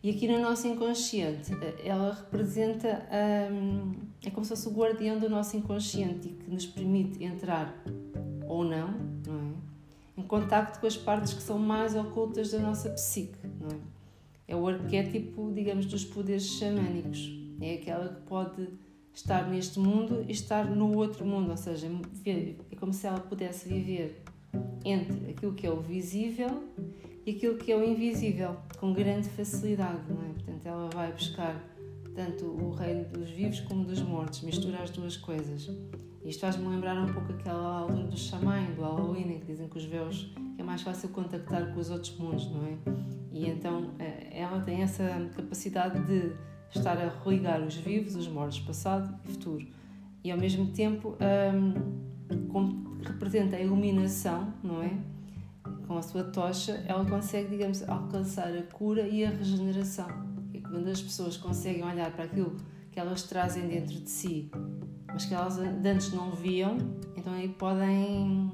e 0.00 0.10
aqui 0.10 0.28
no 0.28 0.40
nosso 0.40 0.68
inconsciente, 0.68 1.50
ela 1.82 2.14
representa, 2.14 3.04
um, 3.50 3.94
é 4.24 4.30
como 4.30 4.44
se 4.44 4.50
fosse 4.50 4.68
o 4.68 4.72
guardião 4.72 5.18
do 5.18 5.28
nosso 5.28 5.56
inconsciente 5.56 6.28
e 6.28 6.32
que 6.32 6.50
nos 6.50 6.66
permite 6.66 7.22
entrar 7.22 7.82
ou 8.46 8.64
não, 8.64 8.92
não 9.26 9.38
é? 9.40 10.20
Em 10.20 10.22
contacto 10.22 10.80
com 10.80 10.86
as 10.86 10.96
partes 10.96 11.32
que 11.32 11.42
são 11.42 11.58
mais 11.58 11.94
ocultas 11.94 12.50
da 12.50 12.58
nossa 12.58 12.90
psique, 12.90 13.38
não 13.60 13.68
é? 13.68 13.80
É 14.48 14.56
o 14.56 14.66
arquétipo, 14.66 15.52
digamos, 15.54 15.86
dos 15.86 16.04
poderes 16.04 16.44
xamânicos. 16.44 17.30
É 17.60 17.74
aquela 17.74 18.08
que 18.08 18.22
pode 18.22 18.68
estar 19.12 19.48
neste 19.48 19.78
mundo 19.78 20.24
e 20.26 20.32
estar 20.32 20.64
no 20.64 20.96
outro 20.96 21.24
mundo, 21.24 21.50
ou 21.50 21.56
seja, 21.56 21.88
é 22.24 22.76
como 22.76 22.92
se 22.92 23.06
ela 23.06 23.20
pudesse 23.20 23.68
viver 23.68 24.22
entre 24.84 25.30
aquilo 25.30 25.52
que 25.52 25.66
é 25.66 25.70
o 25.70 25.80
visível 25.80 26.64
e 27.26 27.32
aquilo 27.32 27.58
que 27.58 27.70
é 27.70 27.76
o 27.76 27.84
invisível, 27.84 28.56
com 28.78 28.92
grande 28.92 29.28
facilidade, 29.28 30.00
não 30.08 30.22
é? 30.22 30.32
Portanto, 30.32 30.66
ela 30.66 30.88
vai 30.88 31.12
buscar 31.12 31.62
tanto 32.18 32.46
o 32.46 32.72
reino 32.72 33.04
dos 33.04 33.30
vivos 33.30 33.60
como 33.60 33.84
dos 33.84 34.02
mortos, 34.02 34.40
mistura 34.40 34.82
as 34.82 34.90
duas 34.90 35.16
coisas. 35.16 35.70
Isto 36.24 36.40
faz-me 36.40 36.66
lembrar 36.66 36.98
um 36.98 37.12
pouco 37.12 37.32
aquela 37.32 37.78
altura 37.78 38.08
do 38.08 38.18
Xamã, 38.18 38.60
do 38.74 38.82
Halloween, 38.82 39.34
em 39.34 39.38
que 39.38 39.46
dizem 39.46 39.68
que 39.68 39.78
os 39.78 39.84
véus 39.84 40.34
é 40.58 40.62
mais 40.64 40.82
fácil 40.82 41.10
contactar 41.10 41.72
com 41.72 41.78
os 41.78 41.90
outros 41.90 42.18
mundos, 42.18 42.50
não 42.50 42.66
é? 42.66 42.76
E 43.30 43.48
então 43.48 43.92
eh, 44.00 44.30
ela 44.32 44.60
tem 44.60 44.82
essa 44.82 45.04
capacidade 45.36 46.04
de 46.06 46.32
estar 46.74 46.98
a 46.98 47.08
religar 47.22 47.62
os 47.62 47.76
vivos, 47.76 48.16
os 48.16 48.26
mortos, 48.26 48.58
passado 48.58 49.16
e 49.24 49.28
futuro. 49.28 49.64
E 50.24 50.32
ao 50.32 50.38
mesmo 50.38 50.66
tempo, 50.72 51.16
um, 51.22 52.98
representa 53.06 53.54
a 53.54 53.60
iluminação, 53.60 54.52
não 54.60 54.82
é? 54.82 54.90
Com 55.86 55.96
a 55.96 56.02
sua 56.02 56.24
tocha, 56.24 56.82
ela 56.84 57.04
consegue, 57.04 57.50
digamos, 57.50 57.88
alcançar 57.88 58.48
a 58.48 58.62
cura 58.64 59.02
e 59.06 59.24
a 59.24 59.30
regeneração. 59.30 60.27
Quando 60.70 60.88
as 60.88 61.00
pessoas 61.00 61.36
conseguem 61.36 61.84
olhar 61.84 62.10
para 62.12 62.24
aquilo 62.24 62.56
que 62.90 63.00
elas 63.00 63.22
trazem 63.22 63.68
dentro 63.68 63.94
de 63.94 64.10
si, 64.10 64.50
mas 65.06 65.24
que 65.24 65.34
elas 65.34 65.58
antes 65.58 66.12
não 66.12 66.32
viam, 66.32 66.76
então 67.16 67.32
aí 67.32 67.48
podem, 67.48 68.50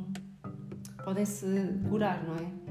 podem 1.05 1.25
se 1.25 1.47
curar, 1.89 2.25
não 2.25 2.37
é? 2.37 2.65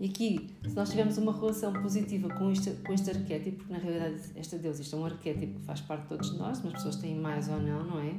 E 0.00 0.06
aqui, 0.06 0.48
se 0.66 0.74
nós 0.74 0.88
tivermos 0.88 1.18
uma 1.18 1.30
relação 1.30 1.74
positiva 1.74 2.28
com 2.30 2.50
este, 2.50 2.70
com 2.70 2.92
este 2.94 3.10
arquétipo, 3.10 3.58
porque 3.58 3.72
na 3.72 3.78
realidade 3.78 4.22
esta 4.34 4.56
Deus, 4.56 4.78
isto 4.78 4.96
é 4.96 4.98
um 4.98 5.04
arquétipo 5.04 5.60
que 5.60 5.66
faz 5.66 5.82
parte 5.82 6.02
de 6.02 6.08
todos 6.08 6.38
nós, 6.38 6.58
mas 6.62 6.68
as 6.68 6.72
pessoas 6.72 6.96
têm 6.96 7.14
mais 7.14 7.50
ou 7.50 7.60
não, 7.60 7.84
não 7.84 8.00
é? 8.00 8.14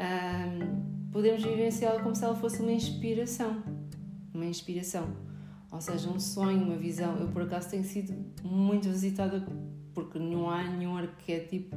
Um, 0.00 1.10
podemos 1.12 1.42
vivenciá-la 1.42 2.02
como 2.02 2.16
se 2.16 2.24
ela 2.24 2.34
fosse 2.34 2.62
uma 2.62 2.72
inspiração. 2.72 3.62
Uma 4.32 4.46
inspiração. 4.46 5.06
Ou 5.70 5.80
seja, 5.82 6.08
um 6.08 6.18
sonho, 6.18 6.62
uma 6.64 6.76
visão. 6.76 7.14
Eu, 7.18 7.28
por 7.28 7.42
acaso, 7.42 7.68
tenho 7.68 7.84
sido 7.84 8.14
muito 8.42 8.88
visitada 8.88 9.46
porque 9.94 10.18
não 10.18 10.48
há 10.48 10.64
nenhum 10.64 10.96
arquétipo 10.96 11.76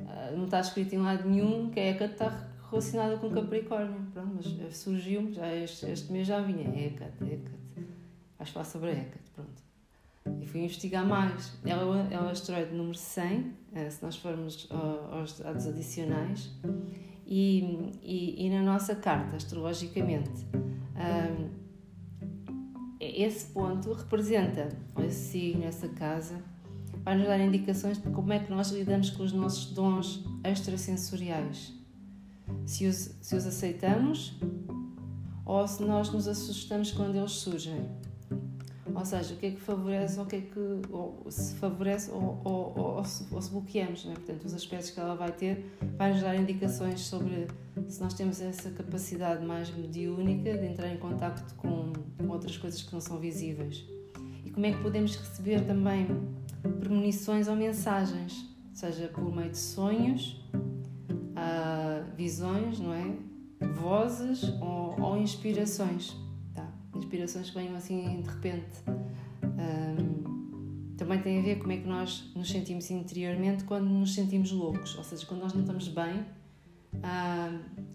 ah, 0.00 0.32
não 0.36 0.44
está 0.44 0.60
escrito 0.60 0.94
em 0.94 0.98
lado 0.98 1.28
nenhum 1.28 1.70
que 1.70 1.80
a 1.80 1.90
Hecate 1.90 2.12
está 2.12 2.48
relacionada 2.70 3.16
com 3.18 3.30
Capricórnio. 3.30 4.00
Pronto, 4.12 4.36
mas 4.36 4.76
surgiu 4.76 5.32
já 5.32 5.52
este, 5.54 5.86
este 5.86 6.12
mês 6.12 6.26
já 6.26 6.40
vinha 6.40 6.68
Hecate, 6.68 7.24
Hecate. 7.24 7.64
Vais 8.38 8.50
falar 8.50 8.64
sobre 8.64 8.90
a 8.90 8.92
Hecate, 8.92 9.30
pronto. 9.34 9.62
E 10.40 10.46
fui 10.46 10.60
investigar 10.60 11.06
mais. 11.06 11.58
Ela 11.64 12.08
é 12.10 12.18
o 12.18 12.28
asteroide 12.28 12.74
número 12.74 12.96
100, 12.96 13.52
eh, 13.74 13.90
se 13.90 14.02
nós 14.02 14.16
formos 14.16 14.68
aos 15.10 15.38
dados 15.38 15.66
adicionais. 15.66 16.50
E, 17.26 17.90
e, 18.02 18.46
e 18.46 18.50
na 18.50 18.62
nossa 18.62 18.94
carta, 18.94 19.36
astrologicamente, 19.36 20.46
um, 20.94 21.64
esse 23.00 23.46
ponto 23.46 23.92
representa 23.92 24.68
esse 24.98 25.30
signo, 25.30 25.64
essa 25.64 25.88
casa, 25.88 26.42
vai 27.04 27.16
nos 27.16 27.26
dar 27.26 27.38
indicações 27.38 27.98
de 27.98 28.08
como 28.10 28.32
é 28.32 28.38
que 28.38 28.50
nós 28.50 28.70
lidamos 28.70 29.10
com 29.10 29.22
os 29.22 29.32
nossos 29.32 29.72
dons 29.72 30.24
extrasensoriais. 30.42 31.72
Se 32.64 32.86
os, 32.86 33.10
se 33.20 33.36
os 33.36 33.46
aceitamos 33.46 34.34
ou 35.44 35.68
se 35.68 35.82
nós 35.82 36.10
nos 36.10 36.26
assustamos 36.26 36.90
quando 36.92 37.16
eles 37.16 37.32
surgem. 37.32 37.88
Ou 38.94 39.04
seja, 39.04 39.34
o 39.34 39.36
que 39.36 39.46
é 39.46 39.50
que 39.50 39.60
favorece 39.60 40.18
ou 40.18 40.24
o 40.24 40.28
que 40.28 40.36
é 40.36 40.40
que 40.40 40.58
ou 40.90 41.26
se 41.28 41.56
favorece 41.56 42.10
ou, 42.10 42.40
ou, 42.44 42.78
ou, 42.78 43.04
se, 43.04 43.26
ou 43.30 43.42
se 43.42 43.50
bloqueamos. 43.50 44.04
Né? 44.04 44.14
Portanto, 44.14 44.44
os 44.44 44.54
aspectos 44.54 44.90
que 44.90 45.00
ela 45.00 45.14
vai 45.14 45.32
ter 45.32 45.76
vai 45.98 46.12
nos 46.12 46.22
dar 46.22 46.36
indicações 46.36 47.00
sobre 47.00 47.48
se 47.88 48.00
nós 48.00 48.14
temos 48.14 48.40
essa 48.40 48.70
capacidade 48.70 49.44
mais 49.44 49.74
mediúnica 49.74 50.56
de 50.56 50.66
entrar 50.66 50.88
em 50.88 50.96
contato 50.96 51.54
com, 51.56 51.92
com 52.16 52.28
outras 52.28 52.56
coisas 52.56 52.82
que 52.82 52.92
não 52.92 53.00
são 53.00 53.18
visíveis. 53.18 53.84
E 54.44 54.50
como 54.50 54.64
é 54.64 54.72
que 54.72 54.80
podemos 54.80 55.16
receber 55.16 55.66
também 55.66 56.06
premonições 56.80 57.48
ou 57.48 57.56
mensagens, 57.56 58.48
seja 58.72 59.08
por 59.08 59.34
meio 59.34 59.50
de 59.50 59.58
sonhos, 59.58 60.42
uh, 60.54 62.16
visões, 62.16 62.78
não 62.80 62.92
é? 62.92 63.16
Vozes 63.74 64.42
ou, 64.60 65.00
ou 65.00 65.16
inspirações 65.16 66.14
inspirações 67.14 67.50
que 67.50 67.58
venham 67.58 67.76
assim 67.76 68.20
de 68.20 68.28
repente. 68.28 68.82
Um, 69.42 70.94
também 70.96 71.20
tem 71.20 71.38
a 71.40 71.42
ver 71.42 71.58
como 71.58 71.72
é 71.72 71.76
que 71.76 71.86
nós 71.86 72.30
nos 72.34 72.50
sentimos 72.50 72.90
interiormente 72.90 73.64
quando 73.64 73.88
nos 73.88 74.14
sentimos 74.14 74.52
loucos, 74.52 74.96
ou 74.96 75.04
seja, 75.04 75.26
quando 75.26 75.40
nós 75.40 75.52
não 75.52 75.62
estamos 75.62 75.88
bem, 75.88 76.24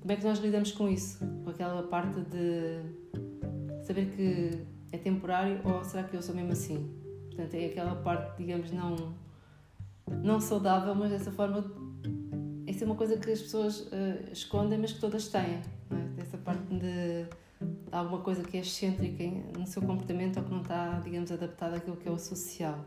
como 0.01 0.11
é 0.11 0.15
que 0.15 0.23
nós 0.23 0.39
lidamos 0.39 0.71
com 0.73 0.89
isso? 0.89 1.19
Com 1.43 1.49
aquela 1.49 1.83
parte 1.83 2.19
de 2.21 2.81
saber 3.85 4.13
que 4.15 4.65
é 4.91 4.97
temporário 4.97 5.61
ou 5.63 5.83
será 5.83 6.03
que 6.03 6.15
eu 6.15 6.21
sou 6.21 6.35
mesmo 6.35 6.51
assim? 6.51 6.98
Portanto, 7.39 7.53
é 7.53 7.67
aquela 7.67 7.95
parte, 7.95 8.37
digamos, 8.37 8.69
não, 8.71 9.13
não 10.21 10.41
saudável, 10.41 10.93
mas 10.93 11.09
dessa 11.11 11.31
forma. 11.31 11.63
Isso 12.67 12.83
é 12.83 12.85
uma 12.85 12.97
coisa 12.97 13.15
que 13.15 13.31
as 13.31 13.41
pessoas 13.41 13.79
uh, 13.79 14.29
escondem, 14.29 14.77
mas 14.77 14.91
que 14.91 14.99
todas 14.99 15.29
têm. 15.29 15.41
É? 15.41 15.61
Essa 16.17 16.37
parte 16.37 16.65
de 16.65 17.25
alguma 17.93 18.19
coisa 18.19 18.43
que 18.43 18.57
é 18.57 18.59
excêntrica 18.59 19.23
no 19.57 19.65
seu 19.65 19.81
comportamento 19.81 20.35
ou 20.35 20.43
que 20.43 20.51
não 20.51 20.61
está, 20.61 20.99
digamos, 20.99 21.31
adaptada 21.31 21.77
àquilo 21.77 21.95
que 21.95 22.09
é 22.09 22.11
o 22.11 22.19
social. 22.19 22.83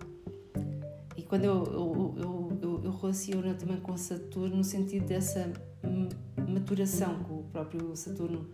E 1.16 1.22
quando 1.22 1.44
eu, 1.44 1.64
eu, 1.64 2.14
eu, 2.18 2.58
eu, 2.60 2.84
eu 2.84 2.90
relaciono 2.90 3.54
também 3.54 3.80
com 3.80 3.96
Saturno 3.96 4.56
no 4.56 4.64
sentido 4.64 5.06
dessa 5.06 5.50
maturação 6.46 7.24
que 7.24 7.32
o 7.32 7.44
próprio 7.50 7.96
Saturno, 7.96 8.50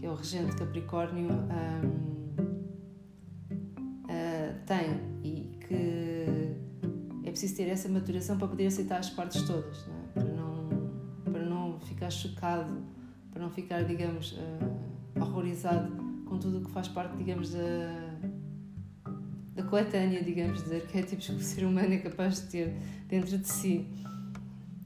que 0.00 0.06
é 0.06 0.08
o 0.08 0.14
regente 0.14 0.56
Capricórnio, 0.56 1.28
um, 1.30 2.32
uh, 4.06 4.12
ah, 4.12 4.54
tem 4.66 5.01
preciso 7.52 7.56
ter 7.56 7.68
essa 7.68 7.88
maturação 7.88 8.38
para 8.38 8.48
poder 8.48 8.66
aceitar 8.66 8.98
as 8.98 9.10
partes 9.10 9.42
todas, 9.42 9.86
não 9.86 9.94
é? 9.94 10.06
para, 10.14 10.24
não, 10.24 10.68
para 11.24 11.44
não 11.44 11.80
ficar 11.80 12.10
chocado, 12.10 12.82
para 13.30 13.42
não 13.42 13.50
ficar, 13.50 13.84
digamos, 13.84 14.32
uh, 14.32 15.20
horrorizado 15.20 15.92
com 16.24 16.38
tudo 16.38 16.58
o 16.58 16.64
que 16.64 16.70
faz 16.70 16.88
parte, 16.88 17.16
digamos, 17.16 17.52
da, 17.52 18.18
da 19.54 19.62
coletânea, 19.64 20.22
digamos, 20.22 20.62
de 20.62 20.76
arquétipos 20.76 21.26
que 21.26 21.34
o 21.34 21.40
ser 21.40 21.64
humano 21.64 21.92
é 21.92 21.98
capaz 21.98 22.42
de 22.42 22.48
ter 22.48 22.76
dentro 23.08 23.38
de 23.38 23.48
si. 23.48 23.86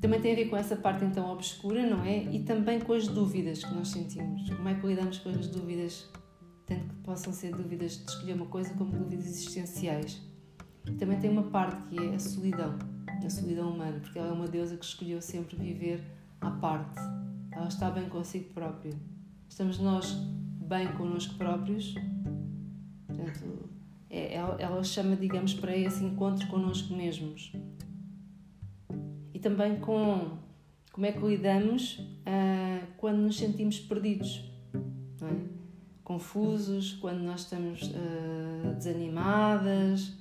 Também 0.00 0.20
tem 0.20 0.32
a 0.32 0.36
ver 0.36 0.50
com 0.50 0.56
essa 0.56 0.76
parte 0.76 1.04
então 1.04 1.30
obscura, 1.32 1.88
não 1.88 2.04
é? 2.04 2.24
E 2.24 2.42
também 2.42 2.80
com 2.80 2.92
as 2.92 3.08
dúvidas 3.08 3.64
que 3.64 3.74
nós 3.74 3.88
sentimos. 3.88 4.48
Como 4.50 4.68
é 4.68 4.74
que 4.74 4.86
lidamos 4.86 5.18
com 5.18 5.30
as 5.30 5.48
dúvidas, 5.48 6.08
tanto 6.66 6.84
que 6.86 6.94
possam 7.02 7.32
ser 7.32 7.54
dúvidas 7.54 8.04
de 8.04 8.10
escolher 8.10 8.34
uma 8.34 8.46
coisa 8.46 8.74
como 8.74 8.92
dúvidas 8.92 9.26
existenciais. 9.26 10.25
Também 10.98 11.18
tem 11.20 11.30
uma 11.30 11.44
parte 11.44 11.82
que 11.88 11.98
é 11.98 12.14
a 12.14 12.18
solidão, 12.18 12.78
a 13.24 13.30
solidão 13.30 13.70
humana, 13.70 14.00
porque 14.00 14.18
ela 14.18 14.28
é 14.28 14.32
uma 14.32 14.46
deusa 14.48 14.76
que 14.76 14.84
escolheu 14.84 15.20
sempre 15.20 15.56
viver 15.56 16.02
à 16.40 16.50
parte. 16.50 17.00
Ela 17.50 17.68
está 17.68 17.90
bem 17.90 18.08
consigo 18.08 18.52
própria. 18.54 18.94
Estamos 19.48 19.78
nós 19.78 20.12
bem 20.66 20.88
connosco 20.92 21.34
próprios? 21.34 21.94
Portanto, 23.06 23.68
é, 24.10 24.34
ela 24.34 24.82
chama, 24.82 25.16
digamos, 25.16 25.54
para 25.54 25.76
esse 25.76 26.04
encontro 26.04 26.46
connosco 26.48 26.94
mesmos. 26.94 27.52
E 29.34 29.38
também 29.38 29.78
com 29.80 30.38
como 30.96 31.04
é 31.04 31.12
que 31.12 31.24
lidamos 31.26 31.98
uh, 31.98 32.86
quando 32.96 33.18
nos 33.18 33.36
sentimos 33.36 33.78
perdidos, 33.78 34.50
é? 35.20 35.56
confusos, 36.02 36.94
quando 36.94 37.20
nós 37.20 37.40
estamos 37.42 37.82
uh, 37.82 38.74
desanimadas, 38.74 40.14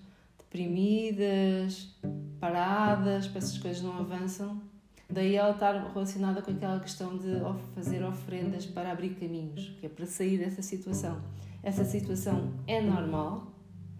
deprimidas, 0.46 1.96
paradas, 2.40 3.28
para 3.28 3.40
essas 3.40 3.58
coisas 3.58 3.82
não 3.82 3.98
avançam. 4.00 4.62
Daí 5.10 5.36
ela 5.36 5.52
estar 5.52 5.92
relacionada 5.94 6.42
com 6.42 6.52
aquela 6.52 6.80
questão 6.80 7.18
de 7.18 7.40
fazer 7.76 8.04
ofrendas 8.04 8.66
para 8.66 8.92
abrir 8.92 9.10
caminhos, 9.12 9.76
que 9.80 9.86
é 9.86 9.90
para 9.90 10.06
sair 10.06 10.38
dessa 10.38 10.62
situação. 10.62 11.22
Essa 11.62 11.84
situação 11.84 12.54
é 12.66 12.82
normal, 12.82 13.54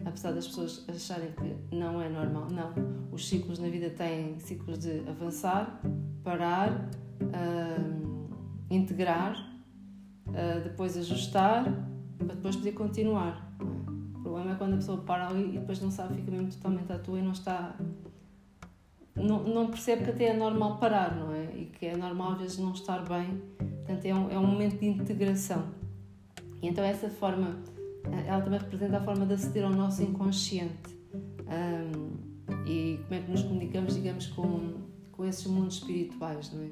apesar 0.04 0.32
das 0.32 0.46
pessoas 0.46 0.84
acharem 0.88 1.30
que 1.32 1.74
não 1.74 2.00
é 2.00 2.08
normal. 2.08 2.48
Não. 2.50 2.72
Os 3.12 3.28
ciclos 3.28 3.58
na 3.58 3.68
vida 3.68 3.90
têm 3.90 4.38
ciclos 4.40 4.78
de 4.78 5.02
avançar, 5.08 5.80
parar, 6.24 6.90
uh, 7.22 8.28
integrar, 8.68 9.36
uh, 10.26 10.62
depois 10.64 10.96
ajustar, 10.96 11.64
para 12.18 12.34
depois 12.34 12.56
poder 12.56 12.72
continuar. 12.72 13.46
Problema 14.26 14.52
é 14.52 14.54
quando 14.56 14.72
a 14.72 14.76
pessoa 14.78 14.98
para 15.02 15.28
ali 15.28 15.54
e 15.54 15.58
depois 15.60 15.80
não 15.80 15.88
sabe, 15.88 16.16
fica 16.16 16.32
mesmo 16.32 16.48
totalmente 16.48 16.92
à 16.92 16.98
toa 16.98 17.16
e 17.16 17.22
não 17.22 17.30
está 17.30 17.76
não, 19.14 19.44
não 19.44 19.68
percebe 19.68 20.02
que 20.02 20.10
até 20.10 20.24
é 20.24 20.36
normal 20.36 20.78
parar, 20.78 21.14
não 21.14 21.32
é? 21.32 21.44
E 21.54 21.66
que 21.66 21.86
é 21.86 21.96
normal 21.96 22.32
às 22.32 22.38
vezes 22.40 22.58
não 22.58 22.72
estar 22.72 23.04
bem. 23.04 23.40
Portanto, 23.56 24.04
é 24.04 24.14
um, 24.14 24.30
é 24.30 24.38
um 24.38 24.46
momento 24.46 24.80
de 24.80 24.86
integração. 24.86 25.64
E 26.60 26.66
então, 26.66 26.84
essa 26.84 27.08
forma, 27.08 27.56
eh, 28.10 28.24
ela 28.26 28.42
também 28.42 28.58
representa 28.58 28.98
a 28.98 29.00
forma 29.00 29.24
de 29.24 29.34
aceder 29.34 29.64
ao 29.64 29.70
nosso 29.70 30.02
inconsciente. 30.02 30.96
Um, 31.14 32.10
e 32.66 32.98
como 33.04 33.14
é 33.14 33.22
que 33.22 33.30
nos 33.30 33.42
comunicamos, 33.42 33.94
digamos, 33.94 34.26
com, 34.26 34.74
com 35.12 35.24
esses 35.24 35.46
mundos 35.46 35.76
espirituais, 35.76 36.52
não 36.52 36.64
é? 36.64 36.70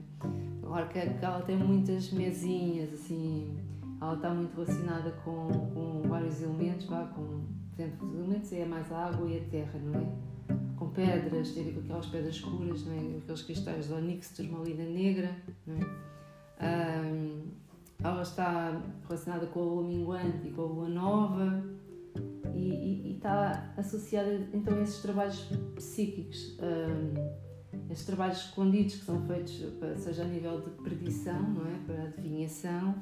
Agora 0.65 0.87
que 0.89 0.99
ela 0.99 1.41
tem 1.43 1.57
muitas 1.57 2.11
mesinhas, 2.11 2.93
assim, 2.93 3.57
ela 4.05 4.15
está 4.17 4.31
muito 4.31 4.55
relacionada 4.55 5.11
com, 5.25 5.49
com 5.73 6.03
vários 6.07 6.43
elementos, 6.43 6.87
vá, 6.87 7.07
com, 7.07 7.23
por 7.23 7.83
exemplo, 7.83 8.09
os 8.09 8.15
elementos 8.19 8.53
é 8.53 8.65
mais 8.67 8.93
a 8.93 9.07
água 9.07 9.27
e 9.29 9.39
a 9.39 9.45
terra, 9.51 9.79
não 9.83 9.99
é? 9.99 10.07
com 10.77 10.91
pedras, 10.91 11.53
tem 11.53 11.63
a 11.63 11.67
ver 11.67 11.75
com 11.75 11.81
aquelas 11.81 12.07
pedras 12.07 12.35
escuras, 12.35 12.85
não 12.85 12.93
é? 12.93 13.19
aqueles 13.19 13.43
cristais 13.43 13.87
de 13.87 13.93
onix, 13.95 14.31
turmalina 14.37 14.85
negra. 14.85 15.35
Não 15.67 15.77
é? 15.77 17.03
Um, 17.03 17.49
ela 18.03 18.23
está 18.23 18.83
relacionada 19.09 19.47
com 19.47 19.61
a 19.61 19.65
lua 19.65 19.83
minguante 19.83 20.49
e 20.49 20.51
com 20.51 20.63
a 20.63 20.67
lua 20.67 20.89
nova 20.89 21.65
e, 22.55 22.59
e, 22.59 23.09
e 23.09 23.17
está 23.17 23.73
associada 23.79 24.31
então 24.53 24.77
a 24.77 24.83
esses 24.83 25.01
trabalhos 25.01 25.49
psíquicos, 25.77 26.59
um, 26.61 27.91
esses 27.91 28.05
trabalhos 28.05 28.39
escondidos 28.39 28.97
que 28.97 29.05
são 29.05 29.25
feitos, 29.27 29.65
seja 29.97 30.25
a 30.25 30.27
nível 30.27 30.61
de 30.61 30.71
predição, 30.83 31.41
não 31.41 31.67
é? 31.67 31.79
para 31.87 32.03
adivinhação, 32.05 32.95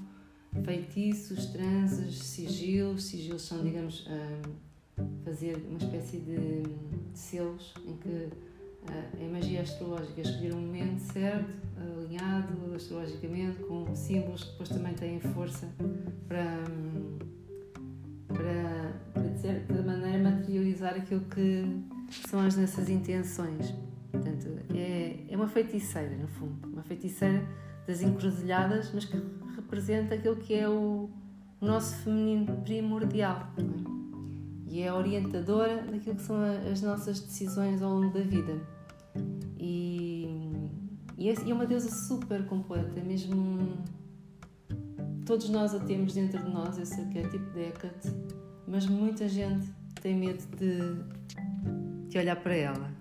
feitiços, 0.64 1.46
transes, 1.46 2.18
sigilos. 2.18 3.04
Sigilos 3.04 3.42
são, 3.42 3.62
digamos, 3.62 4.06
um, 4.06 5.02
fazer 5.24 5.56
uma 5.68 5.78
espécie 5.78 6.18
de, 6.18 6.62
de 6.62 7.18
selos 7.18 7.74
em 7.86 7.96
que 7.96 8.08
uh, 8.08 9.26
a 9.26 9.32
magia 9.32 9.62
astrológica 9.62 10.20
escolher 10.20 10.54
um 10.54 10.60
momento 10.60 11.00
certo, 11.00 11.50
alinhado 11.80 12.74
astrologicamente, 12.74 13.58
com 13.64 13.94
símbolos 13.94 14.44
que 14.44 14.50
depois 14.52 14.68
também 14.68 14.94
têm 14.94 15.20
força 15.20 15.68
para, 16.28 16.64
para, 18.28 18.92
para 19.14 19.28
de 19.28 19.40
certa 19.40 19.82
maneira 19.82 20.30
materializar 20.30 20.94
aquilo 20.94 21.22
que 21.22 21.64
são 22.28 22.40
as 22.40 22.56
nossas 22.56 22.88
intenções. 22.88 23.74
Portanto, 24.10 24.48
é, 24.74 25.24
é 25.28 25.36
uma 25.36 25.48
feiticeira, 25.48 26.14
no 26.16 26.28
fundo, 26.28 26.68
uma 26.68 26.82
feiticeira 26.82 27.42
das 27.86 28.00
encruzilhadas, 28.00 28.90
mas 28.94 29.04
que 29.04 29.16
representa 29.56 30.14
aquilo 30.14 30.36
que 30.36 30.54
é 30.54 30.68
o, 30.68 31.10
nosso 31.62 31.94
feminino 32.02 32.60
primordial. 32.62 33.48
E 34.68 34.82
é 34.82 34.92
orientadora 34.92 35.82
daquilo 35.82 36.16
que 36.16 36.22
são 36.22 36.36
as 36.70 36.82
nossas 36.82 37.20
decisões 37.20 37.80
ao 37.82 37.94
longo 37.94 38.12
da 38.12 38.24
vida. 38.24 38.60
E, 39.58 40.50
E 41.16 41.28
é, 41.28 41.34
é 41.34 41.54
uma 41.54 41.66
deusa 41.66 41.90
super 41.90 42.44
completa, 42.46 42.98
é 42.98 43.02
mesmo. 43.02 43.78
Todos 45.24 45.48
nós 45.50 45.72
a 45.72 45.78
temos 45.78 46.14
dentro 46.14 46.42
de 46.42 46.50
nós, 46.50 46.78
esse 46.78 47.00
arquétipo 47.00 47.48
de 47.52 47.60
Hecate, 47.60 48.08
mas 48.66 48.86
muita 48.86 49.28
gente 49.28 49.72
tem 50.00 50.16
medo 50.16 50.42
de, 50.56 52.08
de 52.08 52.18
olhar 52.18 52.36
para 52.36 52.54
ela. 52.54 52.91